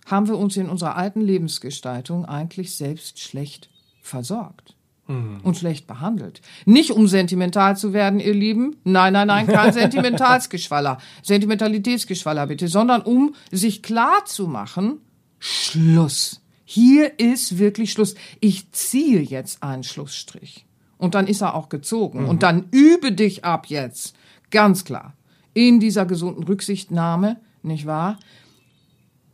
[0.05, 3.69] haben wir uns in unserer alten Lebensgestaltung eigentlich selbst schlecht
[4.01, 4.76] versorgt
[5.07, 6.41] und schlecht behandelt.
[6.65, 8.75] Nicht um sentimental zu werden, ihr Lieben.
[8.83, 14.99] Nein, nein, nein, kein Sentimentalsgeschwaller, Sentimentalitätsgeschwaller bitte, sondern um sich klar zu machen,
[15.39, 16.41] Schluss.
[16.65, 18.15] Hier ist wirklich Schluss.
[18.41, 20.65] Ich ziehe jetzt einen Schlussstrich.
[20.97, 22.25] Und dann ist er auch gezogen.
[22.25, 24.15] Und dann übe dich ab jetzt.
[24.51, 25.13] Ganz klar.
[25.53, 28.19] In dieser gesunden Rücksichtnahme, nicht wahr?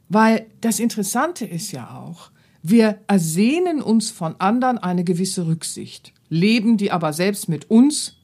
[0.10, 2.30] Weil das Interessante ist ja auch,
[2.64, 8.16] wir ersehnen uns von anderen eine gewisse Rücksicht, leben die aber selbst mit uns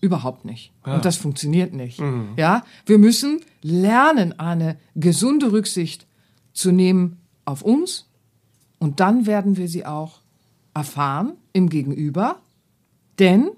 [0.00, 0.72] überhaupt nicht.
[0.84, 2.00] Und das funktioniert nicht.
[2.36, 6.06] Ja, wir müssen lernen, eine gesunde Rücksicht
[6.52, 8.08] zu nehmen auf uns
[8.78, 10.20] und dann werden wir sie auch
[10.72, 12.40] erfahren im Gegenüber,
[13.18, 13.50] denn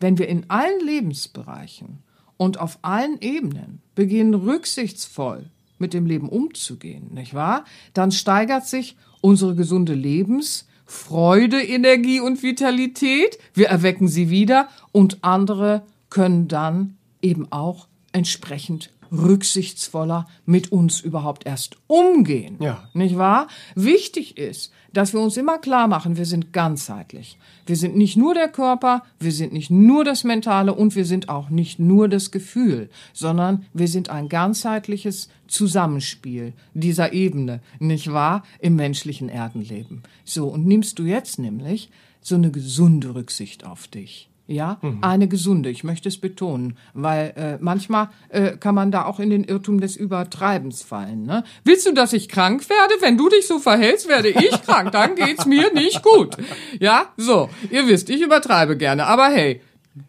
[0.00, 1.98] wenn wir in allen Lebensbereichen
[2.36, 7.64] und auf allen Ebenen beginnen, rücksichtsvoll mit dem Leben umzugehen, nicht wahr?
[7.94, 13.38] Dann steigert sich unsere gesunde Lebensfreude, Energie und Vitalität.
[13.54, 21.46] Wir erwecken sie wieder und andere können dann eben auch entsprechend rücksichtsvoller mit uns überhaupt
[21.46, 22.56] erst umgehen.
[22.60, 22.88] Ja.
[22.94, 23.48] Nicht wahr?
[23.74, 27.38] Wichtig ist, dass wir uns immer klar machen, wir sind ganzheitlich.
[27.66, 31.28] Wir sind nicht nur der Körper, wir sind nicht nur das Mentale und wir sind
[31.28, 38.42] auch nicht nur das Gefühl, sondern wir sind ein ganzheitliches Zusammenspiel dieser Ebene, nicht wahr?
[38.58, 40.02] Im menschlichen Erdenleben.
[40.24, 44.29] So, und nimmst du jetzt nämlich so eine gesunde Rücksicht auf dich.
[44.50, 49.20] Ja, eine gesunde, ich möchte es betonen, weil äh, manchmal äh, kann man da auch
[49.20, 51.22] in den Irrtum des Übertreibens fallen.
[51.22, 51.44] Ne?
[51.62, 52.94] Willst du, dass ich krank werde?
[53.00, 56.36] Wenn du dich so verhältst, werde ich krank, dann geht's mir nicht gut.
[56.80, 59.60] Ja, so, ihr wisst, ich übertreibe gerne, aber hey,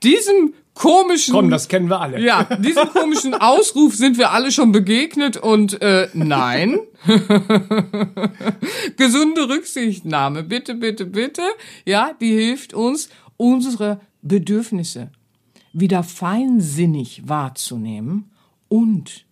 [0.01, 1.35] diesem komischen.
[1.35, 2.19] Komm, das kennen wir alle.
[2.19, 6.79] Ja, diesem komischen Ausruf sind wir alle schon begegnet und äh, nein.
[8.97, 11.43] Gesunde Rücksichtnahme, bitte, bitte, bitte.
[11.85, 15.11] Ja, die hilft uns, unsere Bedürfnisse
[15.73, 18.31] wieder feinsinnig wahrzunehmen
[18.67, 19.25] und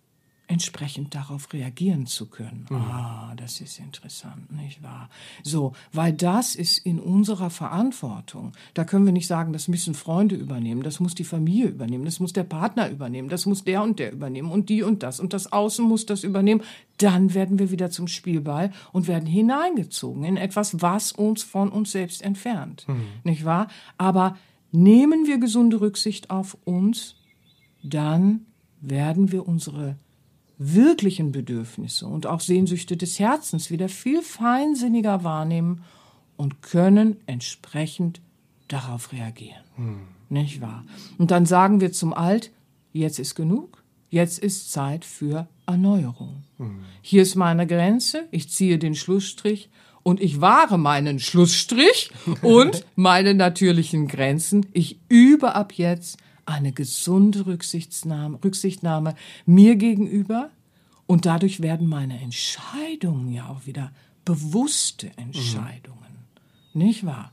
[0.50, 2.66] entsprechend darauf reagieren zu können.
[2.68, 2.76] Mhm.
[2.76, 5.08] Ah, das ist interessant, nicht wahr?
[5.44, 8.52] So, weil das ist in unserer Verantwortung.
[8.74, 12.18] Da können wir nicht sagen, das müssen Freunde übernehmen, das muss die Familie übernehmen, das
[12.18, 15.32] muss der Partner übernehmen, das muss der und der übernehmen und die und das und
[15.32, 16.62] das Außen muss das übernehmen.
[16.98, 21.92] Dann werden wir wieder zum Spielball und werden hineingezogen in etwas, was uns von uns
[21.92, 23.04] selbst entfernt, mhm.
[23.22, 23.68] nicht wahr?
[23.98, 24.36] Aber
[24.72, 27.16] nehmen wir gesunde Rücksicht auf uns,
[27.82, 28.46] dann
[28.80, 29.96] werden wir unsere
[30.58, 35.84] wirklichen Bedürfnisse und auch Sehnsüchte des Herzens wieder viel feinsinniger wahrnehmen
[36.36, 38.20] und können entsprechend
[38.68, 39.64] darauf reagieren.
[39.76, 40.00] Hm.
[40.28, 40.84] Nicht wahr?
[41.18, 42.52] Und dann sagen wir zum Alt,
[42.92, 46.44] jetzt ist genug, jetzt ist Zeit für Erneuerung.
[46.58, 46.80] Hm.
[47.00, 49.70] Hier ist meine Grenze, ich ziehe den Schlussstrich
[50.02, 52.10] und ich wahre meinen Schlussstrich
[52.42, 54.66] und meine natürlichen Grenzen.
[54.72, 59.14] Ich übe ab jetzt eine gesunde Rücksichtnahme, Rücksichtnahme
[59.46, 60.50] mir gegenüber
[61.06, 63.92] und dadurch werden meine Entscheidungen ja auch wieder
[64.24, 65.98] bewusste Entscheidungen.
[66.72, 66.82] Mhm.
[66.82, 67.32] Nicht wahr?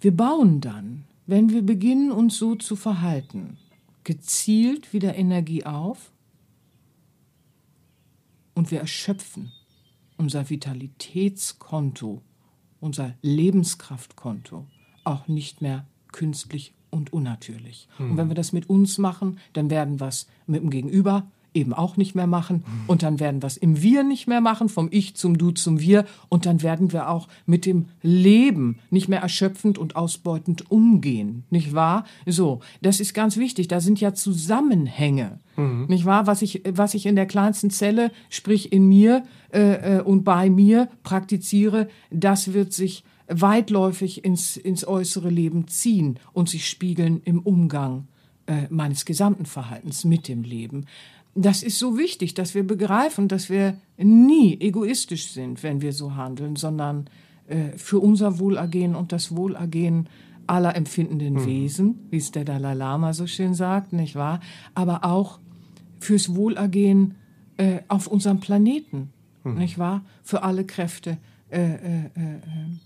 [0.00, 3.56] Wir bauen dann, wenn wir beginnen, uns so zu verhalten,
[4.02, 6.10] gezielt wieder Energie auf
[8.54, 9.52] und wir erschöpfen
[10.16, 12.22] unser Vitalitätskonto,
[12.80, 14.66] unser Lebenskraftkonto
[15.04, 17.88] auch nicht mehr künstlich und unnatürlich.
[17.98, 18.12] Mhm.
[18.12, 21.72] Und wenn wir das mit uns machen, dann werden wir es mit dem Gegenüber eben
[21.72, 22.64] auch nicht mehr machen.
[22.86, 25.80] Und dann werden wir es im Wir nicht mehr machen, vom Ich zum Du zum
[25.80, 26.04] Wir.
[26.28, 31.44] Und dann werden wir auch mit dem Leben nicht mehr erschöpfend und ausbeutend umgehen.
[31.50, 32.04] Nicht wahr?
[32.26, 33.68] So, das ist ganz wichtig.
[33.68, 35.38] Da sind ja Zusammenhänge.
[35.56, 35.86] Mhm.
[35.88, 36.26] Nicht wahr?
[36.26, 40.50] Was ich, was ich in der kleinsten Zelle, sprich in mir äh, äh und bei
[40.50, 47.40] mir praktiziere, das wird sich weitläufig ins, ins äußere Leben ziehen und sich spiegeln im
[47.40, 48.06] Umgang
[48.46, 50.86] äh, meines gesamten Verhaltens mit dem Leben.
[51.34, 56.14] Das ist so wichtig, dass wir begreifen, dass wir nie egoistisch sind, wenn wir so
[56.14, 57.10] handeln, sondern
[57.48, 60.08] äh, für unser Wohlergehen und das Wohlergehen
[60.46, 61.46] aller empfindenden mhm.
[61.46, 64.40] Wesen, wie es der Dalai Lama so schön sagt, nicht wahr?
[64.74, 65.40] Aber auch
[66.00, 67.14] fürs Wohlergehen
[67.56, 69.10] äh, auf unserem Planeten,
[69.42, 69.54] mhm.
[69.54, 70.04] nicht wahr?
[70.22, 71.18] Für alle Kräfte
[71.50, 72.40] äh, äh, äh,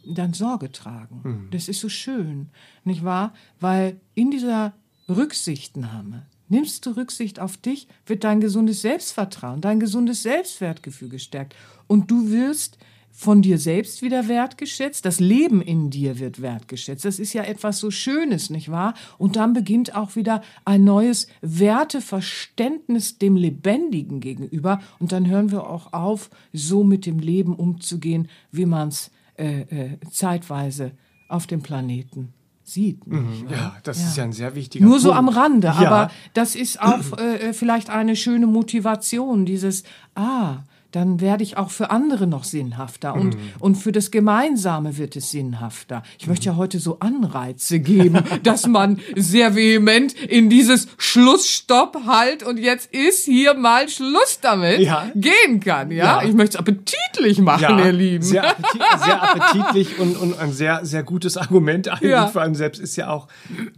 [0.04, 1.20] dann Sorge tragen.
[1.22, 1.48] Mhm.
[1.50, 2.48] Das ist so schön,
[2.84, 3.32] nicht wahr?
[3.60, 4.74] Weil in dieser
[5.08, 11.54] Rücksichtnahme, nimmst du Rücksicht auf dich, wird dein gesundes Selbstvertrauen, dein gesundes Selbstwertgefühl gestärkt.
[11.86, 12.78] Und du wirst
[13.10, 17.04] von dir selbst wieder wertgeschätzt, das Leben in dir wird wertgeschätzt.
[17.04, 18.94] Das ist ja etwas so Schönes, nicht wahr?
[19.18, 24.80] Und dann beginnt auch wieder ein neues Werteverständnis dem Lebendigen gegenüber.
[25.00, 29.62] Und dann hören wir auch auf, so mit dem Leben umzugehen, wie man es äh,
[29.62, 30.92] äh, zeitweise
[31.28, 32.32] auf dem Planeten
[32.68, 33.06] sieht.
[33.06, 34.08] Mhm, ja, das ja.
[34.08, 35.04] ist ja ein sehr wichtiger Nur Punkt.
[35.04, 35.74] so am Rande, ja.
[35.74, 39.82] aber das ist auch äh, äh, vielleicht eine schöne Motivation, dieses,
[40.14, 40.58] ah,
[40.92, 43.52] dann werde ich auch für andere noch sinnhafter und, mhm.
[43.58, 46.02] und für das Gemeinsame wird es sinnhafter.
[46.18, 52.42] Ich möchte ja heute so Anreize geben, dass man sehr vehement in dieses Schlussstopp halt
[52.42, 55.10] und jetzt ist hier mal Schluss damit ja.
[55.14, 55.90] gehen kann.
[55.90, 56.22] Ja?
[56.22, 58.24] ja, ich möchte es appetitlich machen, ja, ihr Lieben.
[58.24, 62.80] Sehr, appetit, sehr appetitlich und, und ein sehr, sehr gutes Argument eigentlich für einen selbst
[62.80, 63.28] ist ja auch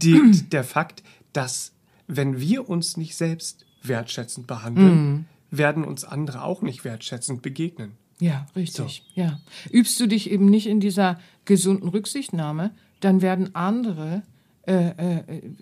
[0.00, 1.02] die, der Fakt,
[1.32, 1.72] dass
[2.06, 7.92] wenn wir uns nicht selbst wertschätzend behandeln, mhm werden uns andere auch nicht wertschätzend begegnen.
[8.20, 9.03] Ja, richtig.
[9.14, 9.20] So.
[9.20, 9.40] Ja.
[9.70, 14.22] Übst du dich eben nicht in dieser gesunden Rücksichtnahme, dann werden andere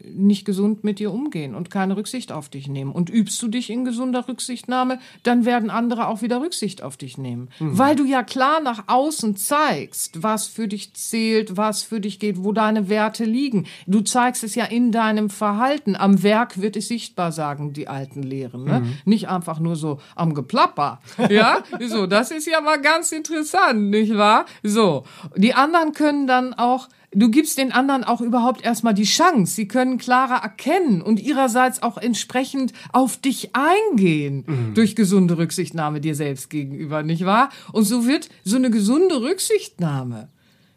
[0.04, 2.92] nicht gesund mit dir umgehen und keine Rücksicht auf dich nehmen.
[2.92, 7.16] Und übst du dich in gesunder Rücksichtnahme, dann werden andere auch wieder Rücksicht auf dich
[7.16, 7.48] nehmen.
[7.59, 7.78] Mhm.
[7.78, 12.42] Weil du ja klar nach außen zeigst, was für dich zählt, was für dich geht,
[12.44, 13.66] wo deine Werte liegen.
[13.86, 15.96] Du zeigst es ja in deinem Verhalten.
[15.96, 18.64] Am Werk wird es sichtbar, sagen die alten Lehren.
[18.64, 18.80] Ne?
[18.80, 18.92] Mhm.
[19.04, 21.00] Nicht einfach nur so am Geplapper.
[21.30, 24.44] Ja, so, das ist ja mal ganz interessant, nicht wahr?
[24.62, 25.04] So,
[25.36, 26.88] die anderen können dann auch
[27.19, 29.55] du gibst den anderen auch überhaupt erstmal die Chance.
[29.55, 34.75] Sie können klarer erkennen und ihrerseits auch entsprechend auf dich eingehen mhm.
[34.75, 37.51] durch gesunde Rücksichtnahme dir selbst gegenüber, nicht wahr?
[37.73, 40.29] Und so wird so eine gesunde Rücksichtnahme,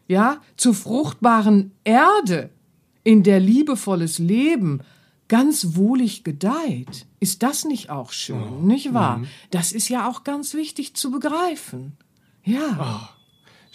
[0.08, 2.50] ja, zur fruchtbaren Erde,
[3.04, 4.80] in der liebevolles Leben
[5.28, 7.06] ganz wohlig gedeiht.
[7.20, 8.66] Ist das nicht auch schön, oh.
[8.66, 9.18] nicht wahr?
[9.18, 9.26] Mhm.
[9.50, 11.96] Das ist ja auch ganz wichtig zu begreifen.
[12.44, 13.08] Ja.
[13.08, 13.22] Oh.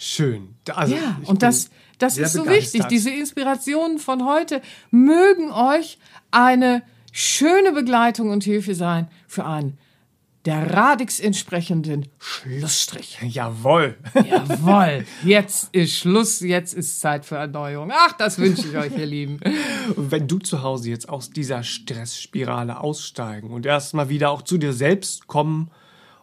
[0.00, 0.54] Schön.
[0.72, 2.74] Also, Ja, und das, das sehr ist so begeistert.
[2.74, 2.88] wichtig.
[2.88, 5.98] Diese Inspirationen von heute mögen euch
[6.30, 6.82] eine
[7.12, 9.78] schöne Begleitung und Hilfe sein für einen
[10.44, 13.18] der Radix entsprechenden Schlussstrich.
[13.22, 13.96] Jawohl.
[14.14, 17.92] Jawohl, jetzt ist Schluss, jetzt ist Zeit für Erneuerung.
[17.92, 19.40] Ach, das wünsche ich euch, ihr Lieben.
[19.94, 24.56] Und wenn du zu Hause jetzt aus dieser Stressspirale aussteigen und erstmal wieder auch zu
[24.56, 25.70] dir selbst kommen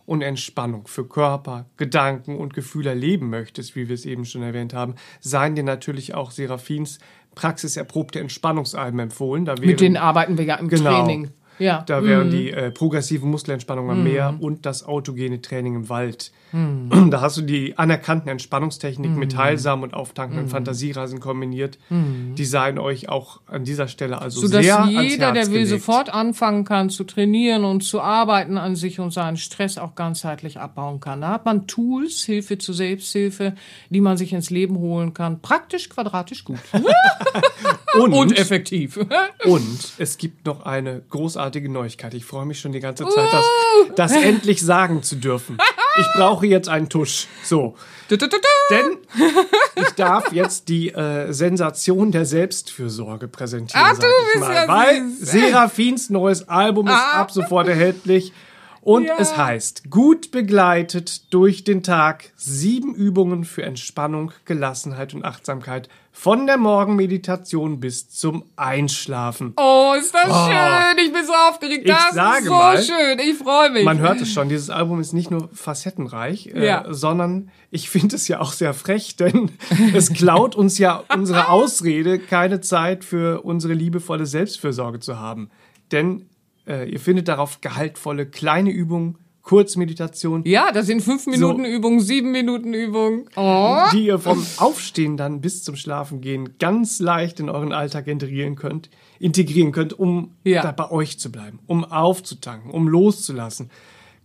[0.06, 4.74] und Entspannung für Körper, Gedanken und Gefühle erleben möchtest, wie wir es eben schon erwähnt
[4.74, 7.00] haben, seien dir natürlich auch Serafins
[7.34, 9.46] praxiserprobte Entspannungsalben empfohlen.
[9.46, 10.90] Da Mit wären- denen arbeiten wir ja im Genau.
[10.92, 11.32] Training.
[11.58, 11.84] Ja.
[11.88, 16.34] Da wären die äh, progressive Muskelentspannung am Meer und das autogene Training im Wald.
[17.10, 21.78] Da hast du die anerkannten Entspannungstechniken mit heilsamen und auftankenden Fantasiereisen kombiniert.
[21.90, 25.70] Die seien euch auch an dieser Stelle also sodass sehr ans jeder, der will, gelegt.
[25.70, 30.60] sofort anfangen kann zu trainieren und zu arbeiten an sich und seinen Stress auch ganzheitlich
[30.60, 31.22] abbauen kann.
[31.22, 33.56] Da hat man Tools, Hilfe zur Selbsthilfe,
[33.90, 35.42] die man sich ins Leben holen kann.
[35.42, 36.60] Praktisch, quadratisch gut.
[38.00, 38.98] und, und effektiv.
[39.46, 42.14] und es gibt noch eine großartige Neuigkeit.
[42.14, 43.46] Ich freue mich schon die ganze Zeit, das,
[43.96, 45.58] das endlich sagen zu dürfen.
[45.98, 47.28] Ich brauche jetzt einen Tusch.
[47.44, 47.76] So.
[48.08, 48.38] Du, du, du.
[48.70, 48.98] Denn
[49.76, 53.84] ich darf jetzt die äh, Sensation der Selbstfürsorge präsentieren.
[53.84, 54.54] Ah, sag du bist mal.
[54.56, 55.32] ja Weil süß.
[55.32, 57.22] Serafins neues Album ist Ah.
[57.22, 58.34] ab sofort erhältlich.
[58.82, 59.16] Und Ja.
[59.18, 66.48] es heißt, gut begleitet durch den Tag, sieben Übungen für Entspannung, Gelassenheit und Achtsamkeit von
[66.48, 69.54] der Morgenmeditation bis zum Einschlafen.
[69.58, 71.06] Oh, ist das schön.
[71.06, 71.82] Ich bin so aufgeregt.
[71.86, 73.20] Ich Das sage ist so mal, schön.
[73.20, 73.84] Ich freue mich.
[73.84, 76.86] Man hört es schon, dieses Album ist nicht nur facettenreich, äh, Ja.
[76.90, 79.52] sondern ich finde es ja auch sehr frech, denn
[79.94, 85.50] es klaut uns ja unsere Ausrede, keine Zeit für unsere liebevolle Selbstfürsorge zu haben.
[85.92, 86.30] Denn
[86.66, 92.32] äh, ihr findet darauf gehaltvolle kleine Übungen, Kurzmeditation, ja, das sind fünf Minuten Übung, sieben
[92.32, 93.30] Minuten Übung.
[93.36, 93.78] Oh.
[93.94, 98.90] die ihr vom Aufstehen dann bis zum Schlafengehen ganz leicht in euren Alltag integrieren könnt,
[99.20, 100.64] integrieren könnt, um Ja.
[100.64, 103.70] da bei euch zu bleiben, um aufzutanken, um loszulassen,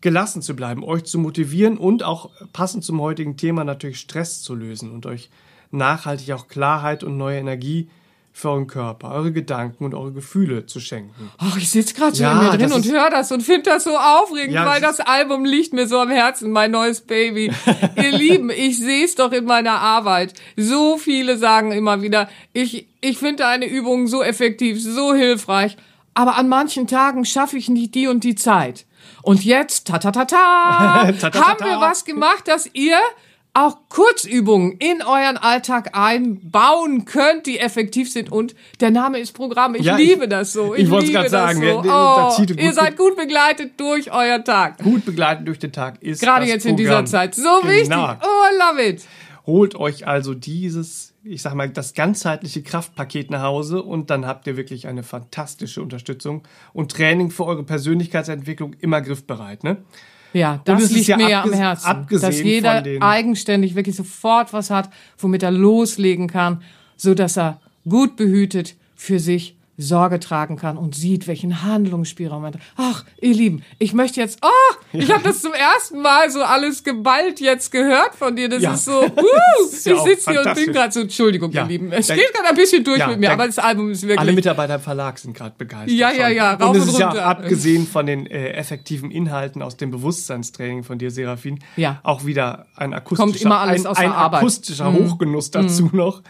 [0.00, 4.54] gelassen zu bleiben, euch zu motivieren und auch passend zum heutigen Thema natürlich Stress zu
[4.54, 5.28] lösen und euch
[5.70, 7.90] nachhaltig auch Klarheit und neue Energie
[8.32, 11.30] für euren Körper, eure Gedanken und eure Gefühle zu schenken.
[11.38, 13.84] Ach, ich sitze gerade so Ja, in mir drin und höre das und finde das
[13.84, 17.52] so aufregend, Ja, weil das das Album liegt mir so am Herzen, mein neues Baby.
[17.96, 20.34] Ihr Lieben, ich sehe es doch in meiner Arbeit.
[20.56, 25.76] So viele sagen immer wieder, ich, ich finde eine Übung so effektiv, so hilfreich,
[26.14, 28.84] aber an manchen Tagen schaffe ich nicht die und die Zeit.
[29.22, 32.98] Und jetzt, ta ta ta ta, haben wir was gemacht, dass ihr
[33.52, 38.30] auch Kurzübungen in euren Alltag einbauen könnt, die effektiv sind.
[38.30, 39.74] Und der Name ist Programm.
[39.74, 40.74] Ich Ja, ich- liebe das so.
[40.74, 41.82] Ich, ich grad das sagen, so.
[41.82, 44.78] der Oh, ihr seid gut begleitet durch euer Tag.
[44.78, 47.06] Gut begleitet durch den Tag ist Gerade jetzt in dieser Programm.
[47.06, 47.34] Zeit.
[47.34, 47.84] So wichtig.
[47.90, 48.12] Genau.
[48.12, 49.04] Oh, I love it.
[49.46, 54.46] Holt euch also dieses, ich sag mal, das ganzheitliche Kraftpaket nach Hause und dann habt
[54.46, 56.42] ihr wirklich eine fantastische Unterstützung
[56.72, 59.78] und Training für eure Persönlichkeitsentwicklung immer griffbereit, ne?
[60.32, 62.06] Ja, das liegt ja mir ja am Herzen.
[62.20, 66.62] dass jeder eigenständig wirklich sofort was hat, womit er loslegen kann,
[66.96, 72.48] so dass er gut behütet für sich Sorge tragen kann und sieht, welchen Handlungsspielraum er
[72.48, 72.58] hat.
[72.76, 76.84] Ach, ihr Lieben, ich möchte jetzt, oh, ich habe das zum ersten Mal so alles
[76.84, 78.48] geballt jetzt gehört von dir.
[78.48, 78.74] Das Ja.
[78.74, 81.92] ist so, uh, ist ja ich sitze hier und bin gerade so, Entschuldigung, ihr Lieben.
[81.92, 84.18] Es geht gerade ein bisschen durch mit mir, aber das Album ist wirklich.
[84.20, 85.90] Alle Mitarbeiter im Verlag sind gerade begeistert.
[85.96, 87.26] Ja, ja, ja, rauf Und es und ist ja runter.
[87.26, 92.00] abgesehen von den äh, effektiven Inhalten aus dem Bewusstseinstraining von dir, Serafin, Ja.
[92.02, 94.40] auch wieder ein akustischer, Kommt immer alles ein, aus ein Arbeit.
[94.42, 94.46] Mhm.
[94.46, 96.22] akustischer Hochgenuss dazu noch.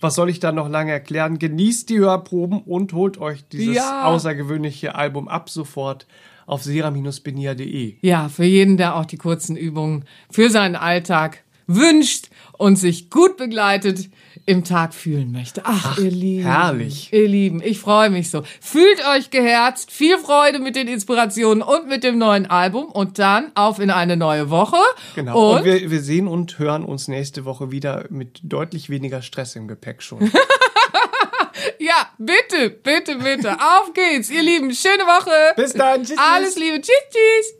[0.00, 1.38] Was soll ich da noch lange erklären?
[1.38, 4.04] Genießt die Hörproben und holt euch dieses Ja.
[4.06, 6.06] außergewöhnliche Album ab sofort
[6.46, 7.94] auf sera-benia.de.
[8.00, 11.44] Ja, für jeden, der auch die kurzen Übungen für seinen Alltag
[11.74, 14.10] wünscht und sich gut begleitet
[14.46, 15.62] im Tag fühlen möchte.
[15.64, 16.42] Ach, ihr Lieben.
[16.44, 17.12] herrlich.
[17.12, 18.42] Ihr Lieben, ich freue mich so.
[18.60, 23.52] Fühlt euch geherzt, viel Freude mit den Inspirationen und mit dem neuen Album und dann
[23.54, 24.78] auf in eine neue Woche.
[25.14, 25.52] Genau.
[25.52, 29.54] Und, Und, wir, wir sehen und hören uns nächste Woche wieder mit deutlich weniger Stress
[29.56, 30.20] im Gepäck schon.
[31.78, 33.52] ja, bitte, bitte, bitte.
[33.52, 34.74] auf geht's, ihr Lieben.
[34.74, 35.54] Schöne Woche.
[35.56, 36.02] Bis dann.
[36.02, 36.56] Tschüss, Alles.
[36.56, 36.80] Liebe.
[36.80, 37.59] Tschüss, tschüss.